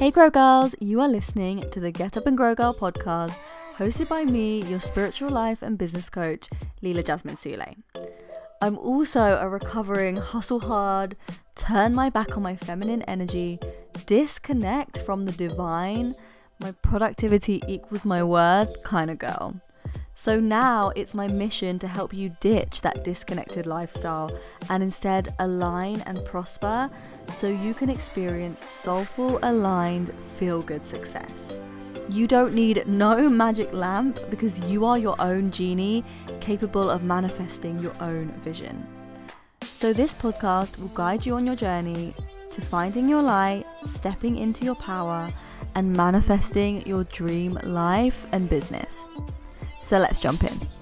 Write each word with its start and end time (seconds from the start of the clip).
Hey, 0.00 0.10
Grow 0.10 0.30
Girls, 0.30 0.74
you 0.80 0.98
are 1.02 1.08
listening 1.10 1.68
to 1.72 1.78
the 1.78 1.90
Get 1.90 2.16
Up 2.16 2.26
and 2.26 2.34
Grow 2.34 2.54
Girl 2.54 2.72
podcast, 2.72 3.36
hosted 3.76 4.08
by 4.08 4.24
me, 4.24 4.62
your 4.62 4.80
spiritual 4.80 5.28
life 5.28 5.60
and 5.60 5.76
business 5.76 6.08
coach, 6.08 6.48
Leela 6.82 7.04
Jasmine 7.04 7.36
Sule. 7.36 7.76
I'm 8.62 8.78
also 8.78 9.36
a 9.36 9.46
recovering 9.46 10.16
hustle 10.16 10.60
hard, 10.60 11.16
turn 11.54 11.94
my 11.94 12.08
back 12.08 12.34
on 12.34 12.42
my 12.42 12.56
feminine 12.56 13.02
energy, 13.02 13.60
disconnect 14.06 15.02
from 15.02 15.26
the 15.26 15.32
divine, 15.32 16.14
my 16.60 16.72
productivity 16.80 17.62
equals 17.68 18.06
my 18.06 18.22
worth 18.22 18.82
kind 18.82 19.10
of 19.10 19.18
girl. 19.18 19.60
So 20.14 20.40
now 20.40 20.92
it's 20.96 21.12
my 21.12 21.28
mission 21.28 21.78
to 21.78 21.88
help 21.88 22.14
you 22.14 22.34
ditch 22.40 22.80
that 22.80 23.04
disconnected 23.04 23.66
lifestyle 23.66 24.30
and 24.70 24.82
instead 24.82 25.34
align 25.38 26.00
and 26.06 26.24
prosper 26.24 26.88
so 27.38 27.48
you 27.48 27.74
can 27.74 27.90
experience 27.90 28.60
soulful, 28.70 29.38
aligned, 29.42 30.10
feel 30.36 30.62
good 30.62 30.84
success. 30.86 31.52
You 32.08 32.26
don't 32.26 32.54
need 32.54 32.86
no 32.86 33.28
magic 33.28 33.72
lamp 33.72 34.18
because 34.30 34.60
you 34.60 34.84
are 34.84 34.98
your 34.98 35.20
own 35.20 35.50
genie 35.50 36.04
capable 36.40 36.90
of 36.90 37.04
manifesting 37.04 37.78
your 37.78 37.92
own 38.02 38.28
vision. 38.42 38.86
So, 39.62 39.92
this 39.92 40.14
podcast 40.14 40.78
will 40.78 40.88
guide 40.88 41.24
you 41.24 41.36
on 41.36 41.46
your 41.46 41.56
journey 41.56 42.14
to 42.50 42.60
finding 42.60 43.08
your 43.08 43.22
light, 43.22 43.64
stepping 43.86 44.36
into 44.36 44.64
your 44.64 44.74
power, 44.74 45.28
and 45.74 45.96
manifesting 45.96 46.86
your 46.86 47.04
dream 47.04 47.58
life 47.64 48.26
and 48.32 48.48
business. 48.48 49.06
So 49.82 49.98
let's 49.98 50.20
jump 50.20 50.44
in. 50.44 50.79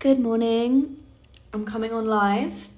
Good 0.00 0.18
morning. 0.18 0.96
I'm 1.52 1.66
coming 1.66 1.92
on 1.92 2.06
live 2.06 2.70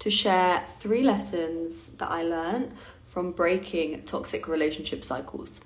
to 0.00 0.10
share 0.10 0.64
three 0.80 1.04
lessons 1.04 1.86
that 1.98 2.10
I 2.10 2.24
learned 2.24 2.72
from 3.06 3.30
breaking 3.30 4.02
toxic 4.06 4.48
relationship 4.48 5.04
cycles. 5.04 5.60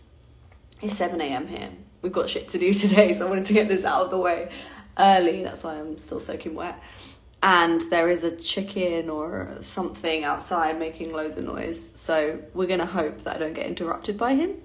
It's 0.82 0.94
7 0.96 1.18
a.m. 1.22 1.48
here. 1.48 1.70
We've 2.02 2.12
got 2.12 2.28
shit 2.28 2.50
to 2.50 2.58
do 2.58 2.74
today, 2.84 3.14
so 3.14 3.26
I 3.26 3.30
wanted 3.30 3.46
to 3.46 3.54
get 3.54 3.68
this 3.68 3.86
out 3.86 4.04
of 4.04 4.10
the 4.10 4.18
way 4.18 4.50
early. 4.98 5.42
That's 5.44 5.64
why 5.64 5.78
I'm 5.78 5.96
still 5.96 6.20
soaking 6.20 6.54
wet. 6.54 6.78
And 7.42 7.80
there 7.88 8.10
is 8.10 8.22
a 8.22 8.36
chicken 8.36 9.08
or 9.08 9.56
something 9.62 10.24
outside 10.24 10.78
making 10.78 11.14
loads 11.14 11.38
of 11.38 11.44
noise. 11.44 11.90
So 11.94 12.42
we're 12.52 12.66
to 12.66 12.84
hope 12.84 13.20
that 13.20 13.36
I 13.36 13.38
don't 13.38 13.54
get 13.54 13.64
interrupted 13.64 14.18
by 14.18 14.34
him. 14.34 14.56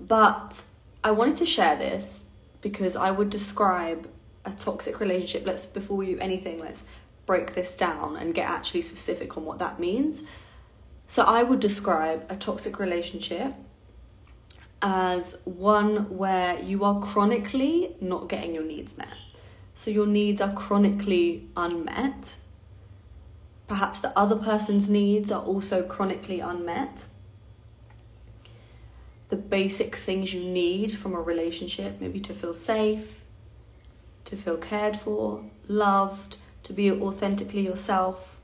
But 0.00 0.64
I 1.04 1.12
wanted 1.12 1.36
to 1.36 1.46
share 1.46 1.76
this 1.76 2.24
because 2.60 2.96
I 2.96 3.12
would 3.12 3.30
describe 3.30 4.08
a 4.46 4.52
toxic 4.52 5.00
relationship. 5.00 5.46
Let's, 5.46 5.66
before 5.66 5.96
we 5.96 6.06
do 6.06 6.18
anything, 6.20 6.60
let's 6.60 6.84
break 7.26 7.54
this 7.54 7.76
down 7.76 8.16
and 8.16 8.32
get 8.32 8.48
actually 8.48 8.82
specific 8.82 9.36
on 9.36 9.44
what 9.44 9.58
that 9.58 9.78
means. 9.78 10.22
So 11.08 11.24
I 11.24 11.42
would 11.42 11.60
describe 11.60 12.24
a 12.30 12.36
toxic 12.36 12.78
relationship 12.78 13.52
as 14.80 15.36
one 15.44 16.16
where 16.16 16.60
you 16.60 16.84
are 16.84 17.00
chronically 17.00 17.96
not 18.00 18.28
getting 18.28 18.54
your 18.54 18.64
needs 18.64 18.96
met. 18.96 19.14
So 19.74 19.90
your 19.90 20.06
needs 20.06 20.40
are 20.40 20.52
chronically 20.54 21.48
unmet. 21.56 22.36
Perhaps 23.68 24.00
the 24.00 24.16
other 24.16 24.36
person's 24.36 24.88
needs 24.88 25.32
are 25.32 25.42
also 25.42 25.82
chronically 25.82 26.40
unmet. 26.40 27.06
The 29.28 29.36
basic 29.36 29.96
things 29.96 30.32
you 30.32 30.44
need 30.44 30.92
from 30.92 31.14
a 31.14 31.20
relationship, 31.20 32.00
maybe 32.00 32.20
to 32.20 32.32
feel 32.32 32.52
safe, 32.52 33.25
to 34.26 34.36
feel 34.36 34.56
cared 34.56 34.96
for, 34.96 35.44
loved, 35.68 36.38
to 36.64 36.72
be 36.72 36.90
authentically 36.90 37.62
yourself, 37.62 38.38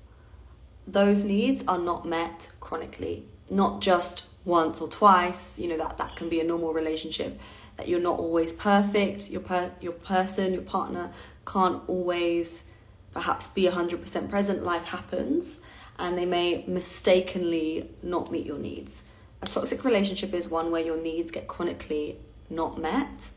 those 0.87 1.25
needs 1.25 1.63
are 1.69 1.79
not 1.79 2.07
met 2.07 2.51
chronically. 2.61 3.25
Not 3.51 3.81
just 3.81 4.29
once 4.45 4.81
or 4.81 4.89
twice, 4.89 5.59
you 5.59 5.69
know, 5.69 5.77
that, 5.77 5.99
that 5.99 6.17
can 6.17 6.29
be 6.29 6.41
a 6.41 6.45
normal 6.45 6.73
relationship, 6.73 7.39
that 7.77 7.89
you're 7.89 8.01
not 8.01 8.19
always 8.19 8.53
perfect, 8.53 9.31
your, 9.31 9.41
per, 9.41 9.73
your 9.81 9.93
person, 9.93 10.53
your 10.53 10.63
partner 10.63 11.13
can't 11.47 11.83
always 11.89 12.65
perhaps 13.13 13.49
be 13.49 13.65
100% 13.65 14.31
present, 14.31 14.65
life 14.65 14.85
happens, 14.87 15.61
and 15.99 16.17
they 16.17 16.25
may 16.25 16.65
mistakenly 16.67 17.91
not 18.03 18.33
meet 18.33 18.47
your 18.47 18.59
needs. 18.59 19.03
A 19.43 19.47
toxic 19.47 19.85
relationship 19.85 20.33
is 20.33 20.49
one 20.49 20.71
where 20.71 20.83
your 20.83 21.01
needs 21.01 21.31
get 21.31 21.47
chronically 21.47 22.17
not 22.49 22.81
met 22.81 23.31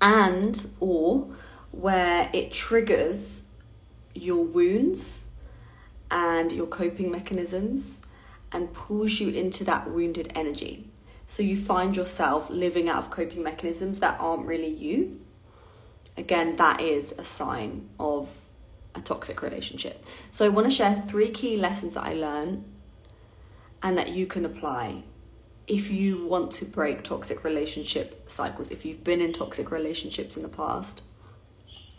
and 0.00 0.68
or 0.80 1.28
where 1.72 2.30
it 2.32 2.52
triggers 2.52 3.42
your 4.14 4.44
wounds 4.44 5.20
and 6.10 6.52
your 6.52 6.66
coping 6.66 7.10
mechanisms 7.10 8.02
and 8.52 8.72
pulls 8.72 9.20
you 9.20 9.30
into 9.30 9.64
that 9.64 9.90
wounded 9.90 10.32
energy. 10.34 10.88
So 11.26 11.42
you 11.42 11.56
find 11.56 11.96
yourself 11.96 12.48
living 12.48 12.88
out 12.88 12.98
of 12.98 13.10
coping 13.10 13.42
mechanisms 13.42 14.00
that 14.00 14.18
aren't 14.20 14.46
really 14.46 14.72
you. 14.72 15.20
Again, 16.16 16.56
that 16.56 16.80
is 16.80 17.12
a 17.18 17.24
sign 17.24 17.88
of 17.98 18.40
a 18.94 19.00
toxic 19.00 19.42
relationship. 19.42 20.04
So 20.30 20.46
I 20.46 20.48
want 20.48 20.66
to 20.66 20.70
share 20.70 20.94
three 20.94 21.30
key 21.30 21.56
lessons 21.56 21.94
that 21.94 22.04
I 22.04 22.14
learned 22.14 22.64
and 23.82 23.98
that 23.98 24.10
you 24.10 24.26
can 24.26 24.44
apply 24.44 25.02
if 25.66 25.90
you 25.90 26.26
want 26.26 26.52
to 26.52 26.64
break 26.64 27.02
toxic 27.02 27.42
relationship 27.42 28.30
cycles, 28.30 28.70
if 28.70 28.84
you've 28.84 29.02
been 29.02 29.20
in 29.20 29.32
toxic 29.32 29.70
relationships 29.70 30.36
in 30.36 30.42
the 30.42 30.48
past, 30.48 31.02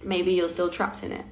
maybe 0.02 0.34
you're 0.34 0.50
still 0.50 0.70
trapped 0.70 1.04
in 1.04 1.12
it. 1.12 1.26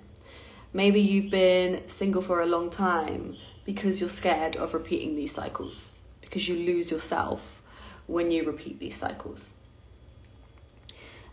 Maybe 0.74 1.00
you've 1.00 1.32
been 1.32 1.88
single 1.88 2.22
for 2.22 2.42
a 2.42 2.46
long 2.46 2.70
time 2.70 3.38
because 3.64 4.02
you're 4.02 4.10
scared 4.10 4.58
of 4.58 4.74
repeating 4.74 5.16
these 5.16 5.34
cycles, 5.34 5.94
because 6.20 6.48
you 6.48 6.56
lose 6.56 6.92
yourself 6.92 7.62
when 8.08 8.32
you 8.32 8.44
repeat 8.44 8.80
these 8.80 8.96
cycles. 8.96 9.52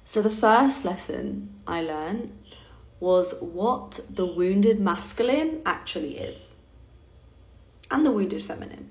So, 0.05 0.23
the 0.23 0.31
first 0.31 0.85
lesson 0.85 1.55
I 1.67 1.83
learned 1.83 2.37
was 3.01 3.35
what 3.41 4.01
the 4.09 4.27
wounded 4.27 4.79
masculine 4.79 5.61
actually 5.67 6.19
is 6.19 6.53
and 7.91 8.07
the 8.07 8.13
wounded 8.13 8.43
feminine. 8.43 8.91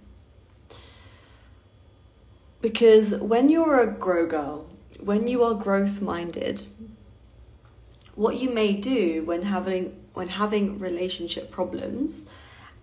Because 2.61 3.15
when 3.15 3.49
you're 3.49 3.81
a 3.81 3.91
grow 3.91 4.27
girl, 4.27 4.67
when 4.99 5.27
you 5.27 5.43
are 5.43 5.55
growth 5.55 5.99
minded, 6.01 6.67
what 8.15 8.37
you 8.37 8.49
may 8.51 8.73
do 8.73 9.23
when 9.25 9.41
having 9.41 9.97
when 10.13 10.27
having 10.27 10.77
relationship 10.77 11.49
problems 11.49 12.25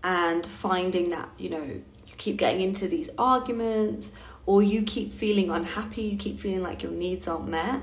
and 0.03 0.47
finding 0.47 1.11
that, 1.11 1.28
you 1.39 1.50
know, 1.50 1.62
you 1.62 2.15
keep 2.16 2.39
getting 2.39 2.62
into 2.62 2.89
these 2.89 3.11
arguments 3.19 4.12
or 4.47 4.62
you 4.62 4.83
keep 4.83 5.12
feeling 5.12 5.50
unhappy, 5.50 6.03
you 6.03 6.16
keep 6.16 6.41
feeling 6.41 6.62
like 6.62 6.83
your 6.83 6.93
needs 6.93 7.28
aren't 7.28 7.49
met, 7.49 7.83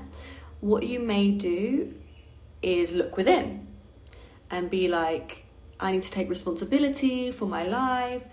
what 0.62 0.86
you 0.88 1.00
may 1.00 1.30
do 1.30 1.94
is 2.64 2.92
look 2.92 3.18
within 3.18 3.68
and 4.50 4.70
be 4.70 4.88
like, 4.88 5.46
I 5.80 5.92
need 5.92 6.04
to 6.04 6.12
take 6.12 6.28
responsibility 6.28 7.32
for 7.32 7.46
my 7.46 7.64
life. 7.64 8.24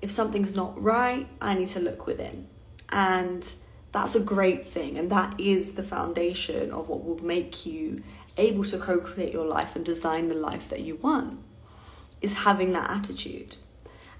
If 0.00 0.10
something's 0.10 0.54
not 0.54 0.80
right, 0.80 1.26
I 1.40 1.54
need 1.54 1.68
to 1.68 1.80
look 1.80 2.06
within. 2.06 2.46
And 2.90 3.46
that's 3.92 4.14
a 4.14 4.20
great 4.20 4.66
thing. 4.66 4.98
And 4.98 5.10
that 5.10 5.38
is 5.38 5.72
the 5.72 5.82
foundation 5.82 6.70
of 6.70 6.88
what 6.88 7.04
will 7.04 7.22
make 7.24 7.66
you 7.66 8.02
able 8.36 8.64
to 8.64 8.78
co 8.78 8.98
create 8.98 9.32
your 9.32 9.46
life 9.46 9.76
and 9.76 9.84
design 9.84 10.28
the 10.28 10.34
life 10.34 10.68
that 10.68 10.80
you 10.80 10.96
want, 10.96 11.40
is 12.20 12.32
having 12.32 12.72
that 12.72 12.90
attitude 12.90 13.56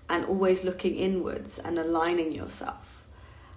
and 0.09 0.25
always 0.25 0.65
looking 0.65 0.97
inwards 0.97 1.59
and 1.59 1.79
aligning 1.79 2.33
yourself. 2.33 3.05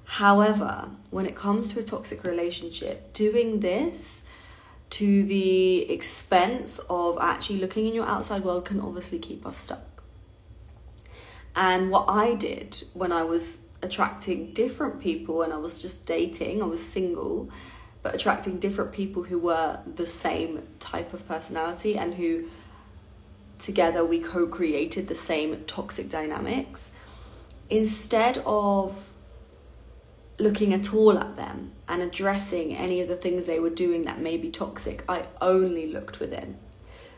However, 0.05 0.89
when 1.09 1.25
it 1.25 1.35
comes 1.35 1.67
to 1.69 1.79
a 1.79 1.83
toxic 1.83 2.23
relationship, 2.23 3.13
doing 3.13 3.61
this 3.61 4.21
to 4.91 5.23
the 5.23 5.89
expense 5.91 6.79
of 6.87 7.17
actually 7.19 7.57
looking 7.57 7.87
in 7.87 7.95
your 7.95 8.05
outside 8.05 8.43
world 8.43 8.65
can 8.65 8.79
obviously 8.79 9.17
keep 9.17 9.43
us 9.43 9.57
stuck. 9.57 10.03
And 11.55 11.89
what 11.89 12.05
I 12.07 12.35
did 12.35 12.83
when 12.93 13.11
I 13.11 13.23
was 13.23 13.59
attracting 13.83 14.53
different 14.53 14.99
people 14.99 15.43
and 15.43 15.53
I 15.53 15.57
was 15.57 15.81
just 15.81 16.05
dating, 16.05 16.63
I 16.63 16.65
was 16.65 16.83
single, 16.83 17.49
but 18.01 18.15
attracting 18.15 18.59
different 18.59 18.91
people 18.91 19.23
who 19.23 19.37
were 19.37 19.79
the 19.95 20.07
same 20.07 20.63
type 20.79 21.13
of 21.13 21.27
personality 21.27 21.97
and 21.97 22.15
who 22.15 22.45
together 23.59 24.03
we 24.03 24.19
co 24.19 24.47
created 24.47 25.07
the 25.07 25.15
same 25.15 25.63
toxic 25.65 26.09
dynamics. 26.09 26.91
Instead 27.69 28.39
of 28.45 29.09
looking 30.39 30.73
at 30.73 30.93
all 30.93 31.17
at 31.17 31.35
them 31.35 31.71
and 31.87 32.01
addressing 32.01 32.75
any 32.75 32.99
of 33.01 33.07
the 33.07 33.15
things 33.15 33.45
they 33.45 33.59
were 33.59 33.69
doing 33.69 34.03
that 34.03 34.19
may 34.19 34.37
be 34.37 34.49
toxic, 34.49 35.03
I 35.07 35.27
only 35.41 35.87
looked 35.87 36.19
within, 36.19 36.57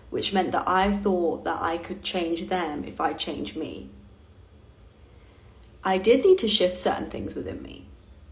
which 0.09 0.33
meant 0.33 0.51
that 0.51 0.67
I 0.67 0.91
thought 0.91 1.43
that 1.45 1.61
I 1.61 1.77
could 1.77 2.03
change 2.03 2.47
them 2.47 2.83
if 2.83 2.99
I 2.99 3.13
changed 3.13 3.55
me. 3.55 3.89
I 5.85 5.99
did 5.99 6.25
need 6.25 6.39
to 6.39 6.47
shift 6.47 6.75
certain 6.75 7.09
things 7.09 7.35
within 7.35 7.61
me. 7.61 7.85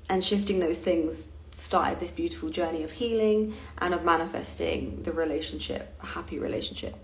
And 0.09 0.23
shifting 0.23 0.59
those 0.59 0.79
things 0.79 1.31
started 1.51 1.99
this 1.99 2.11
beautiful 2.11 2.49
journey 2.49 2.83
of 2.83 2.91
healing 2.91 3.55
and 3.77 3.93
of 3.93 4.03
manifesting 4.03 5.03
the 5.03 5.13
relationship, 5.13 5.95
a 6.01 6.05
happy 6.07 6.39
relationship 6.39 6.95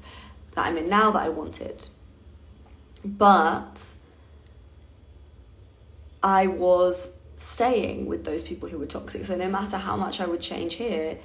that 0.55 0.65
I'm 0.65 0.77
in 0.77 0.89
now 0.89 1.11
that 1.11 1.21
I 1.21 1.29
wanted. 1.29 1.87
But 3.05 3.81
I 6.21 6.47
was 6.47 7.11
staying 7.37 8.07
with 8.07 8.25
those 8.25 8.43
people 8.43 8.67
who 8.67 8.79
were 8.79 8.85
toxic. 8.85 9.23
So 9.23 9.37
no 9.37 9.47
matter 9.47 9.77
how 9.77 9.95
much 9.95 10.19
I 10.19 10.25
would 10.25 10.41
change 10.41 10.73
here, 10.75 11.17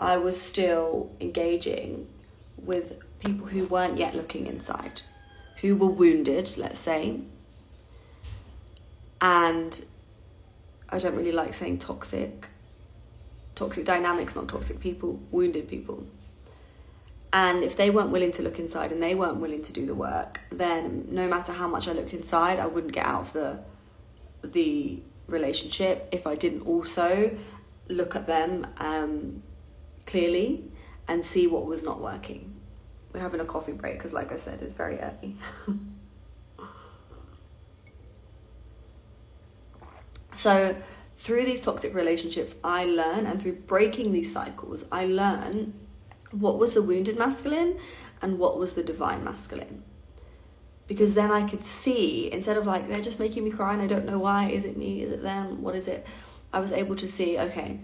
I 0.00 0.16
was 0.16 0.40
still 0.40 1.14
engaging 1.20 2.08
with 2.56 2.98
people 3.20 3.46
who 3.46 3.66
weren't 3.66 3.98
yet 3.98 4.14
looking 4.14 4.46
inside, 4.46 5.02
who 5.60 5.76
were 5.76 5.90
wounded, 5.90 6.50
let's 6.56 6.80
say. 6.80 7.20
And 9.20 9.84
I 10.88 10.98
don't 10.98 11.16
really 11.16 11.32
like 11.32 11.54
saying 11.54 11.78
toxic. 11.78 12.46
Toxic 13.54 13.84
dynamics, 13.84 14.34
not 14.34 14.48
toxic 14.48 14.80
people, 14.80 15.20
wounded 15.30 15.68
people. 15.68 16.06
And 17.32 17.62
if 17.62 17.76
they 17.76 17.90
weren't 17.90 18.10
willing 18.10 18.32
to 18.32 18.42
look 18.42 18.58
inside 18.58 18.90
and 18.90 19.02
they 19.02 19.14
weren't 19.14 19.36
willing 19.36 19.62
to 19.62 19.72
do 19.72 19.86
the 19.86 19.94
work, 19.94 20.40
then 20.50 21.06
no 21.10 21.28
matter 21.28 21.52
how 21.52 21.68
much 21.68 21.86
I 21.86 21.92
looked 21.92 22.12
inside, 22.12 22.58
I 22.58 22.66
wouldn't 22.66 22.92
get 22.92 23.06
out 23.06 23.20
of 23.22 23.32
the 23.32 23.60
the 24.42 25.02
relationship 25.28 26.08
if 26.12 26.26
I 26.26 26.34
didn't 26.34 26.62
also 26.62 27.36
look 27.88 28.16
at 28.16 28.26
them 28.26 28.66
um, 28.78 29.42
clearly 30.06 30.64
and 31.06 31.24
see 31.24 31.46
what 31.46 31.66
was 31.66 31.82
not 31.82 32.00
working. 32.00 32.54
We're 33.12 33.20
having 33.20 33.40
a 33.40 33.44
coffee 33.44 33.72
break 33.72 33.94
because, 33.94 34.12
like 34.12 34.32
I 34.32 34.36
said, 34.36 34.62
it's 34.62 34.74
very 34.74 34.98
early. 34.98 35.36
so, 40.40 40.74
through 41.18 41.44
these 41.44 41.60
toxic 41.60 41.94
relationships, 41.94 42.56
I 42.64 42.84
learn, 42.84 43.26
and 43.26 43.42
through 43.42 43.56
breaking 43.56 44.12
these 44.12 44.32
cycles, 44.32 44.86
I 44.90 45.04
learn 45.04 45.74
what 46.30 46.58
was 46.58 46.72
the 46.72 46.80
wounded 46.80 47.18
masculine 47.18 47.76
and 48.22 48.38
what 48.38 48.58
was 48.58 48.72
the 48.72 48.82
divine 48.82 49.22
masculine. 49.22 49.82
Because 50.86 51.12
then 51.12 51.30
I 51.30 51.46
could 51.46 51.62
see 51.62 52.32
instead 52.32 52.56
of 52.56 52.66
like 52.66 52.88
they're 52.88 53.02
just 53.02 53.20
making 53.20 53.44
me 53.44 53.50
cry 53.50 53.74
and 53.74 53.82
I 53.82 53.86
don't 53.86 54.06
know 54.06 54.18
why 54.18 54.48
is 54.48 54.64
it 54.64 54.78
me 54.78 55.02
is 55.02 55.12
it 55.12 55.22
them 55.22 55.60
what 55.60 55.74
is 55.74 55.88
it? 55.88 56.06
I 56.54 56.58
was 56.58 56.72
able 56.72 56.96
to 56.96 57.06
see 57.06 57.38
okay 57.38 57.78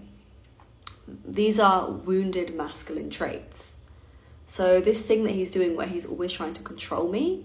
these 1.24 1.60
are 1.60 1.90
wounded 1.90 2.54
masculine 2.56 3.10
traits. 3.10 3.72
So 4.46 4.80
this 4.80 5.02
thing 5.02 5.24
that 5.24 5.32
he's 5.32 5.50
doing 5.50 5.76
where 5.76 5.86
he's 5.86 6.06
always 6.06 6.32
trying 6.32 6.54
to 6.54 6.62
control 6.62 7.06
me 7.08 7.44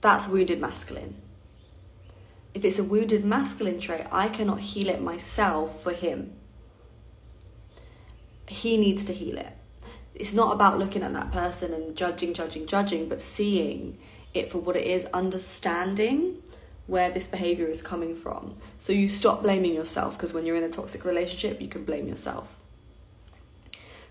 that's 0.00 0.28
wounded 0.28 0.60
masculine 0.60 1.16
if 2.54 2.64
it's 2.64 2.78
a 2.78 2.84
wounded 2.84 3.24
masculine 3.24 3.78
trait 3.78 4.06
I 4.12 4.28
cannot 4.28 4.60
heal 4.60 4.88
it 4.88 5.00
myself 5.00 5.82
for 5.82 5.92
him 5.92 6.32
he 8.48 8.76
needs 8.76 9.04
to 9.06 9.12
heal 9.12 9.38
it 9.38 9.56
it's 10.14 10.34
not 10.34 10.52
about 10.52 10.78
looking 10.78 11.02
at 11.02 11.12
that 11.14 11.32
person 11.32 11.72
and 11.72 11.96
judging 11.96 12.34
judging 12.34 12.66
judging 12.66 13.08
but 13.08 13.20
seeing 13.20 13.98
it 14.34 14.50
for 14.50 14.58
what 14.58 14.76
it 14.76 14.86
is, 14.86 15.06
understanding 15.12 16.42
where 16.86 17.10
this 17.10 17.28
behavior 17.28 17.66
is 17.66 17.82
coming 17.82 18.14
from. 18.14 18.56
So 18.78 18.92
you 18.92 19.08
stop 19.08 19.42
blaming 19.42 19.74
yourself 19.74 20.16
because 20.16 20.34
when 20.34 20.46
you're 20.46 20.56
in 20.56 20.64
a 20.64 20.68
toxic 20.68 21.04
relationship, 21.04 21.60
you 21.60 21.68
can 21.68 21.84
blame 21.84 22.08
yourself. 22.08 22.56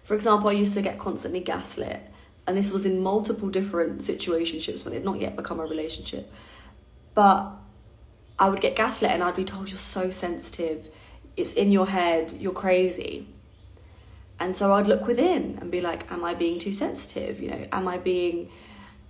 For 0.04 0.16
example, 0.16 0.50
I 0.50 0.54
used 0.54 0.74
to 0.76 0.82
get 0.82 1.00
constantly 1.00 1.40
gaslit, 1.40 2.02
and 2.48 2.58
this 2.58 2.72
was 2.72 2.86
in 2.86 3.02
multiple 3.02 3.50
different 3.50 4.00
situationships 4.00 4.84
when 4.84 4.94
it 4.94 4.98
had 4.98 5.06
not 5.06 5.20
yet 5.20 5.36
become 5.36 5.60
a 5.60 5.66
relationship. 5.66 6.32
But 7.14 7.52
I 8.42 8.50
would 8.50 8.60
get 8.60 8.76
gaslit 8.76 9.12
and 9.12 9.22
I'd 9.22 9.36
be 9.36 9.46
told, 9.46 9.70
You're 9.70 9.78
so 9.78 10.10
sensitive, 10.10 10.90
it's 11.38 11.54
in 11.54 11.72
your 11.72 11.88
head, 11.88 12.32
you're 12.32 12.52
crazy. 12.52 13.28
And 14.40 14.56
so 14.56 14.74
I'd 14.74 14.88
look 14.88 15.06
within 15.06 15.60
and 15.62 15.70
be 15.70 15.80
like, 15.80 16.12
Am 16.12 16.26
I 16.26 16.34
being 16.34 16.58
too 16.58 16.72
sensitive? 16.72 17.40
You 17.40 17.52
know, 17.52 17.66
am 17.72 17.88
I 17.88 18.00
being 18.00 18.50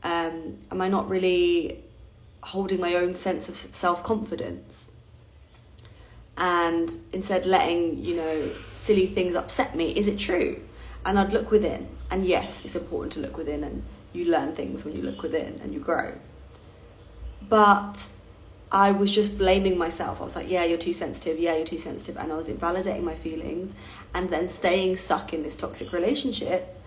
um, 0.03 0.57
am 0.69 0.81
I 0.81 0.89
not 0.89 1.09
really 1.09 1.81
holding 2.43 2.81
my 2.81 2.95
own 2.95 3.13
sense 3.13 3.47
of 3.47 3.55
self 3.55 4.03
confidence? 4.03 4.91
And 6.35 6.93
instead 7.13 7.45
letting, 7.45 8.03
you 8.03 8.15
know, 8.17 8.51
silly 8.73 9.05
things 9.05 9.35
upset 9.35 9.75
me, 9.75 9.95
is 9.95 10.07
it 10.07 10.19
true? 10.19 10.59
And 11.05 11.17
I'd 11.17 11.31
look 11.31 11.51
within. 11.51 11.87
And 12.09 12.25
yes, 12.25 12.65
it's 12.65 12.75
important 12.75 13.13
to 13.13 13.21
look 13.21 13.37
within 13.37 13.63
and 13.63 13.83
you 14.11 14.25
learn 14.25 14.55
things 14.55 14.83
when 14.83 14.93
you 14.93 15.03
look 15.03 15.21
within 15.21 15.61
and 15.63 15.73
you 15.73 15.79
grow. 15.79 16.13
But 17.47 18.05
I 18.71 18.91
was 18.91 19.11
just 19.11 19.37
blaming 19.37 19.77
myself. 19.77 20.21
I 20.21 20.23
was 20.23 20.35
like, 20.35 20.49
yeah, 20.49 20.63
you're 20.63 20.77
too 20.77 20.93
sensitive. 20.93 21.39
Yeah, 21.39 21.55
you're 21.55 21.65
too 21.65 21.77
sensitive. 21.77 22.21
And 22.21 22.31
I 22.31 22.35
was 22.35 22.47
invalidating 22.47 23.03
my 23.03 23.15
feelings 23.15 23.75
and 24.13 24.29
then 24.29 24.47
staying 24.47 24.95
stuck 24.97 25.33
in 25.33 25.43
this 25.43 25.57
toxic 25.57 25.91
relationship 25.91 26.77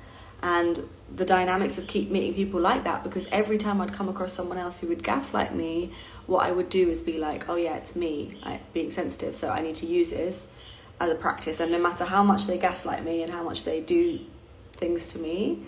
and 0.42 0.80
the 1.14 1.24
dynamics 1.24 1.78
of 1.78 1.86
keep 1.86 2.10
meeting 2.10 2.34
people 2.34 2.60
like 2.60 2.84
that 2.84 3.02
because 3.02 3.26
every 3.28 3.56
time 3.56 3.80
I'd 3.80 3.92
come 3.92 4.08
across 4.08 4.32
someone 4.32 4.58
else 4.58 4.78
who 4.78 4.88
would 4.88 5.02
gaslight 5.02 5.54
me, 5.54 5.92
what 6.26 6.46
I 6.46 6.52
would 6.52 6.68
do 6.68 6.88
is 6.88 7.02
be 7.02 7.18
like, 7.18 7.48
oh 7.48 7.56
yeah, 7.56 7.76
it's 7.76 7.94
me 7.94 8.38
I, 8.42 8.60
being 8.72 8.90
sensitive, 8.90 9.34
so 9.34 9.50
I 9.50 9.60
need 9.60 9.74
to 9.76 9.86
use 9.86 10.10
this 10.10 10.46
as 11.00 11.10
a 11.10 11.14
practice. 11.14 11.60
And 11.60 11.72
no 11.72 11.78
matter 11.78 12.04
how 12.04 12.22
much 12.22 12.46
they 12.46 12.58
gaslight 12.58 13.04
me 13.04 13.22
and 13.22 13.32
how 13.32 13.42
much 13.42 13.64
they 13.64 13.80
do 13.80 14.20
things 14.72 15.12
to 15.12 15.18
me 15.18 15.60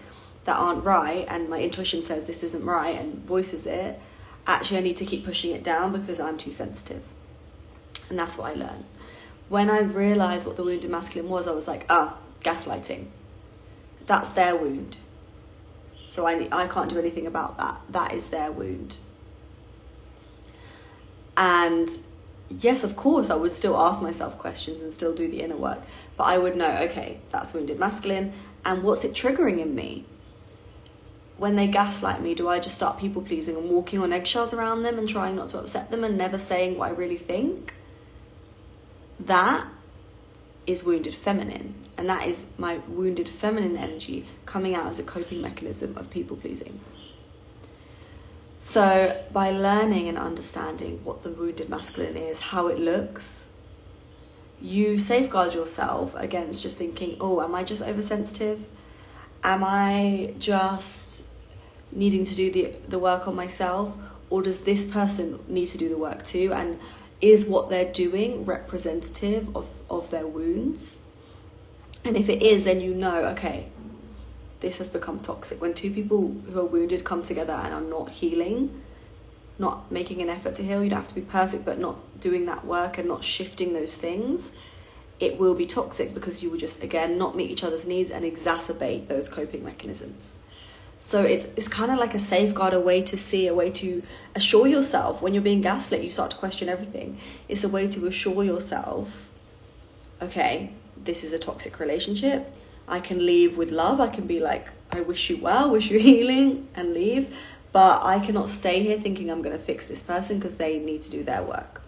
that 0.44 0.56
aren't 0.56 0.84
right, 0.84 1.24
and 1.28 1.48
my 1.48 1.60
intuition 1.60 2.04
says 2.04 2.24
this 2.24 2.42
isn't 2.42 2.64
right 2.64 2.98
and 2.98 3.24
voices 3.24 3.66
it, 3.66 3.98
actually 4.46 4.78
I 4.78 4.80
need 4.80 4.96
to 4.98 5.04
keep 5.04 5.24
pushing 5.24 5.52
it 5.52 5.64
down 5.64 5.92
because 5.98 6.20
I'm 6.20 6.38
too 6.38 6.52
sensitive. 6.52 7.02
And 8.08 8.18
that's 8.18 8.38
what 8.38 8.52
I 8.52 8.54
learned. 8.54 8.84
When 9.48 9.70
I 9.70 9.80
realized 9.80 10.46
what 10.46 10.56
the 10.56 10.64
wounded 10.64 10.90
masculine 10.90 11.28
was, 11.28 11.46
I 11.48 11.52
was 11.52 11.68
like, 11.68 11.86
ah, 11.88 12.16
gaslighting 12.42 13.06
that's 14.06 14.30
their 14.30 14.56
wound. 14.56 14.98
So 16.04 16.26
I, 16.26 16.48
I 16.52 16.68
can't 16.68 16.88
do 16.88 16.98
anything 16.98 17.26
about 17.26 17.56
that. 17.58 17.80
That 17.90 18.12
is 18.14 18.30
their 18.30 18.52
wound. 18.52 18.98
And 21.36 21.90
yes, 22.48 22.84
of 22.84 22.96
course, 22.96 23.28
I 23.28 23.34
would 23.34 23.50
still 23.50 23.76
ask 23.76 24.00
myself 24.00 24.38
questions 24.38 24.82
and 24.82 24.92
still 24.92 25.14
do 25.14 25.28
the 25.28 25.42
inner 25.42 25.56
work. 25.56 25.80
But 26.16 26.24
I 26.24 26.38
would 26.38 26.56
know, 26.56 26.70
okay, 26.82 27.20
that's 27.30 27.52
wounded 27.52 27.78
masculine. 27.78 28.32
And 28.64 28.82
what's 28.82 29.04
it 29.04 29.12
triggering 29.12 29.60
in 29.60 29.74
me? 29.74 30.04
When 31.38 31.56
they 31.56 31.66
gaslight 31.66 32.22
me, 32.22 32.34
do 32.34 32.48
I 32.48 32.58
just 32.58 32.76
start 32.76 32.98
people 32.98 33.20
pleasing 33.20 33.56
and 33.56 33.68
walking 33.68 34.00
on 34.00 34.12
eggshells 34.12 34.54
around 34.54 34.82
them 34.82 34.98
and 34.98 35.08
trying 35.08 35.36
not 35.36 35.48
to 35.50 35.58
upset 35.58 35.90
them 35.90 36.02
and 36.02 36.16
never 36.16 36.38
saying 36.38 36.78
what 36.78 36.88
I 36.88 36.94
really 36.94 37.16
think? 37.16 37.74
That 39.20 39.66
is 40.66 40.84
wounded 40.84 41.14
feminine 41.14 41.74
and 41.98 42.08
that 42.08 42.26
is 42.26 42.46
my 42.58 42.78
wounded 42.88 43.28
feminine 43.28 43.76
energy 43.76 44.26
coming 44.44 44.74
out 44.74 44.86
as 44.86 44.98
a 44.98 45.02
coping 45.02 45.40
mechanism 45.40 45.96
of 45.96 46.10
people 46.10 46.36
pleasing. 46.36 46.80
So, 48.58 49.22
by 49.32 49.50
learning 49.50 50.08
and 50.08 50.18
understanding 50.18 51.04
what 51.04 51.22
the 51.22 51.30
wounded 51.30 51.68
masculine 51.68 52.16
is, 52.16 52.38
how 52.38 52.68
it 52.68 52.78
looks, 52.78 53.46
you 54.60 54.98
safeguard 54.98 55.54
yourself 55.54 56.14
against 56.16 56.62
just 56.62 56.76
thinking, 56.76 57.16
oh, 57.20 57.42
am 57.42 57.54
I 57.54 57.64
just 57.64 57.82
oversensitive? 57.82 58.66
Am 59.46 59.62
I 59.62 60.34
just 60.40 61.28
needing 61.92 62.24
to 62.24 62.34
do 62.34 62.50
the, 62.50 62.72
the 62.88 62.98
work 62.98 63.28
on 63.28 63.36
myself? 63.36 63.96
Or 64.28 64.42
does 64.42 64.62
this 64.62 64.84
person 64.84 65.38
need 65.46 65.66
to 65.66 65.78
do 65.78 65.88
the 65.88 65.96
work 65.96 66.26
too? 66.26 66.52
And 66.52 66.80
is 67.20 67.46
what 67.46 67.70
they're 67.70 67.92
doing 67.92 68.44
representative 68.44 69.56
of, 69.56 69.70
of 69.88 70.10
their 70.10 70.26
wounds? 70.26 70.98
And 72.04 72.16
if 72.16 72.28
it 72.28 72.42
is, 72.42 72.64
then 72.64 72.80
you 72.80 72.92
know, 72.92 73.24
okay, 73.26 73.68
this 74.58 74.78
has 74.78 74.88
become 74.88 75.20
toxic. 75.20 75.60
When 75.60 75.74
two 75.74 75.92
people 75.92 76.34
who 76.50 76.58
are 76.58 76.64
wounded 76.64 77.04
come 77.04 77.22
together 77.22 77.52
and 77.52 77.72
are 77.72 77.80
not 77.80 78.10
healing, 78.10 78.82
not 79.60 79.92
making 79.92 80.22
an 80.22 80.28
effort 80.28 80.56
to 80.56 80.64
heal, 80.64 80.82
you 80.82 80.90
don't 80.90 80.98
have 80.98 81.08
to 81.08 81.14
be 81.14 81.20
perfect, 81.20 81.64
but 81.64 81.78
not 81.78 82.20
doing 82.20 82.46
that 82.46 82.64
work 82.64 82.98
and 82.98 83.06
not 83.06 83.22
shifting 83.22 83.74
those 83.74 83.94
things, 83.94 84.50
it 85.18 85.38
will 85.38 85.54
be 85.54 85.66
toxic 85.66 86.12
because 86.12 86.42
you 86.42 86.50
will 86.50 86.58
just, 86.58 86.82
again, 86.82 87.16
not 87.16 87.36
meet 87.36 87.50
each 87.50 87.64
other's 87.64 87.86
needs 87.86 88.10
and 88.10 88.24
exacerbate 88.24 89.08
those 89.08 89.28
coping 89.28 89.64
mechanisms. 89.64 90.36
So 90.98 91.22
it's, 91.22 91.44
it's 91.56 91.68
kind 91.68 91.90
of 91.90 91.98
like 91.98 92.14
a 92.14 92.18
safeguard, 92.18 92.74
a 92.74 92.80
way 92.80 93.02
to 93.02 93.16
see, 93.16 93.46
a 93.46 93.54
way 93.54 93.70
to 93.72 94.02
assure 94.34 94.66
yourself 94.66 95.20
when 95.22 95.34
you're 95.34 95.42
being 95.42 95.60
gaslit, 95.60 96.02
you 96.02 96.10
start 96.10 96.30
to 96.32 96.36
question 96.36 96.68
everything. 96.68 97.18
It's 97.48 97.64
a 97.64 97.68
way 97.68 97.86
to 97.88 98.06
assure 98.06 98.44
yourself, 98.44 99.28
okay, 100.22 100.70
this 100.96 101.22
is 101.22 101.32
a 101.32 101.38
toxic 101.38 101.78
relationship. 101.78 102.50
I 102.88 103.00
can 103.00 103.24
leave 103.24 103.56
with 103.56 103.70
love. 103.70 104.00
I 104.00 104.08
can 104.08 104.26
be 104.26 104.40
like, 104.40 104.68
I 104.90 105.00
wish 105.00 105.28
you 105.28 105.38
well, 105.38 105.70
wish 105.70 105.90
you 105.90 105.98
healing, 106.10 106.68
and 106.74 106.94
leave. 106.94 107.36
But 107.72 108.02
I 108.02 108.24
cannot 108.24 108.48
stay 108.48 108.82
here 108.82 108.98
thinking 108.98 109.30
I'm 109.30 109.42
going 109.42 109.56
to 109.56 109.62
fix 109.62 109.86
this 109.86 110.02
person 110.02 110.38
because 110.38 110.56
they 110.56 110.78
need 110.78 111.02
to 111.02 111.10
do 111.10 111.24
their 111.24 111.42
work. 111.42 111.82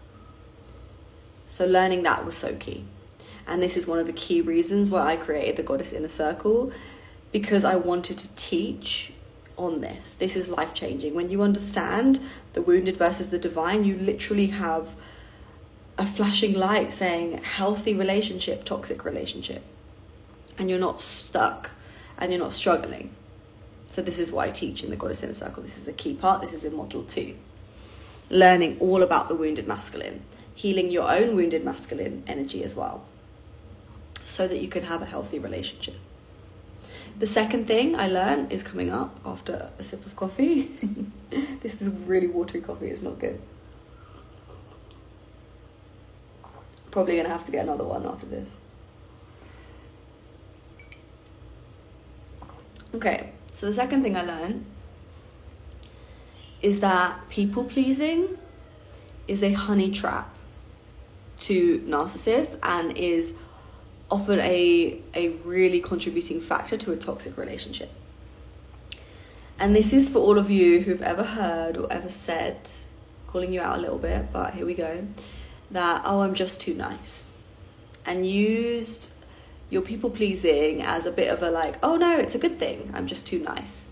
So, 1.47 1.65
learning 1.67 2.03
that 2.03 2.27
was 2.27 2.37
so 2.37 2.55
key. 2.57 2.85
And 3.49 3.63
this 3.63 3.77
is 3.77 3.87
one 3.87 3.99
of 3.99 4.07
the 4.07 4.13
key 4.13 4.43
reasons 4.43 4.91
why 4.91 5.13
I 5.13 5.17
created 5.17 5.57
the 5.57 5.63
Goddess 5.63 5.93
Inner 5.93 6.09
Circle 6.09 6.71
because 7.33 7.65
I 7.65 7.77
wanted 7.77 8.19
to 8.19 8.35
teach 8.37 9.13
on 9.57 9.81
this. 9.81 10.15
This 10.15 10.37
is 10.37 10.49
life 10.49 10.75
changing. 10.75 11.15
When 11.15 11.31
you 11.31 11.43
understand 11.43 12.21
the 12.53 12.63
wounded 12.63 12.97
versus 12.97 13.31
the 13.31 13.39
divine, 13.39 13.85
you 13.85 13.97
literally 13.97 14.49
have 14.49 14.95
a 15.97 16.07
flashing 16.07 16.55
light 16.55 16.93
saying 16.93 17.43
healthy 17.43 17.95
relationship, 17.95 18.65
toxic 18.65 19.05
relationship. 19.05 19.63
And 20.59 20.69
you're 20.69 20.79
not 20.79 21.01
stuck 21.01 21.71
and 22.19 22.33
you're 22.33 22.43
not 22.43 22.53
struggling. 22.53 23.11
So, 23.87 24.03
this 24.03 24.19
is 24.19 24.31
why 24.31 24.47
I 24.47 24.51
teach 24.51 24.85
in 24.85 24.91
the 24.91 24.97
Goddess 24.97 25.23
Inner 25.23 25.33
Circle. 25.33 25.63
This 25.63 25.79
is 25.79 25.89
a 25.89 25.93
key 25.95 26.15
part. 26.15 26.43
This 26.43 26.53
is 26.53 26.65
in 26.65 26.73
module 26.73 27.09
two. 27.09 27.35
Learning 28.29 28.77
all 28.81 29.03
about 29.03 29.29
the 29.29 29.35
wounded 29.35 29.67
masculine, 29.67 30.23
healing 30.55 30.91
your 30.91 31.11
own 31.11 31.35
wounded 31.35 31.65
masculine 31.65 32.23
energy 32.27 32.63
as 32.63 32.77
well, 32.77 33.05
so 34.29 34.47
that 34.47 34.61
you 34.61 34.69
can 34.69 34.85
have 34.85 35.01
a 35.01 35.07
healthy 35.07 35.39
relationship. 35.39 35.97
The 37.19 37.27
second 37.27 37.67
thing 37.67 37.97
I 37.97 38.09
learned 38.09 38.53
is 38.53 38.63
coming 38.63 38.91
up 38.91 39.19
after 39.25 39.71
a 39.79 39.83
sip 39.83 40.05
of 40.05 40.15
coffee. 40.15 40.71
this 41.63 41.81
is 41.81 41.89
really 42.07 42.27
watery 42.29 42.61
coffee, 42.61 42.89
it's 42.89 43.03
not 43.03 43.19
good. 43.19 43.41
Probably 46.91 47.17
gonna 47.17 47.31
have 47.31 47.47
to 47.47 47.53
get 47.53 47.63
another 47.65 47.85
one 47.85 48.07
after 48.07 48.27
this. 48.27 48.51
Okay, 52.95 53.33
so 53.51 53.67
the 53.67 53.73
second 53.73 54.03
thing 54.03 54.17
I 54.17 54.23
learned 54.23 54.65
is 56.61 56.81
that 56.81 57.29
people 57.31 57.65
pleasing 57.65 58.37
is 59.27 59.43
a 59.43 59.53
honey 59.53 59.91
trap 59.91 60.35
to 61.41 61.81
narcissists 61.81 62.59
and 62.63 62.97
is 62.97 63.35
often 64.11 64.39
a, 64.41 65.01
a 65.15 65.29
really 65.45 65.81
contributing 65.81 66.41
factor 66.41 66.77
to 66.79 66.93
a 66.93 66.97
toxic 66.97 67.37
relationship. 67.37 67.91
And 69.59 69.75
this 69.75 69.93
is 69.93 70.09
for 70.09 70.21
all 70.21 70.39
of 70.39 70.51
you 70.51 70.81
who've 70.81 71.03
ever 71.03 71.25
heard 71.25 71.77
or 71.77 71.93
ever 71.93 72.11
said, 72.11 72.71
calling 73.27 73.53
you 73.53 73.61
out 73.61 73.79
a 73.79 73.81
little 73.81 73.99
bit, 73.99 74.33
but 74.33 74.55
here 74.55 74.65
we 74.65 74.75
go, 74.75 75.07
that, 75.71 76.03
oh, 76.05 76.21
I'm 76.21 76.35
just 76.35 76.61
too 76.61 76.75
nice. 76.75 77.33
And 78.07 78.25
used 78.25 79.13
your 79.69 79.83
people 79.83 80.11
pleasing 80.11 80.81
as 80.83 81.05
a 81.05 81.11
bit 81.11 81.29
of 81.29 81.43
a 81.43 81.51
like, 81.51 81.77
oh 81.83 81.97
no, 81.97 82.19
it's 82.19 82.35
a 82.35 82.39
good 82.39 82.59
thing, 82.59 82.91
I'm 82.95 83.07
just 83.07 83.27
too 83.27 83.41
nice. 83.41 83.91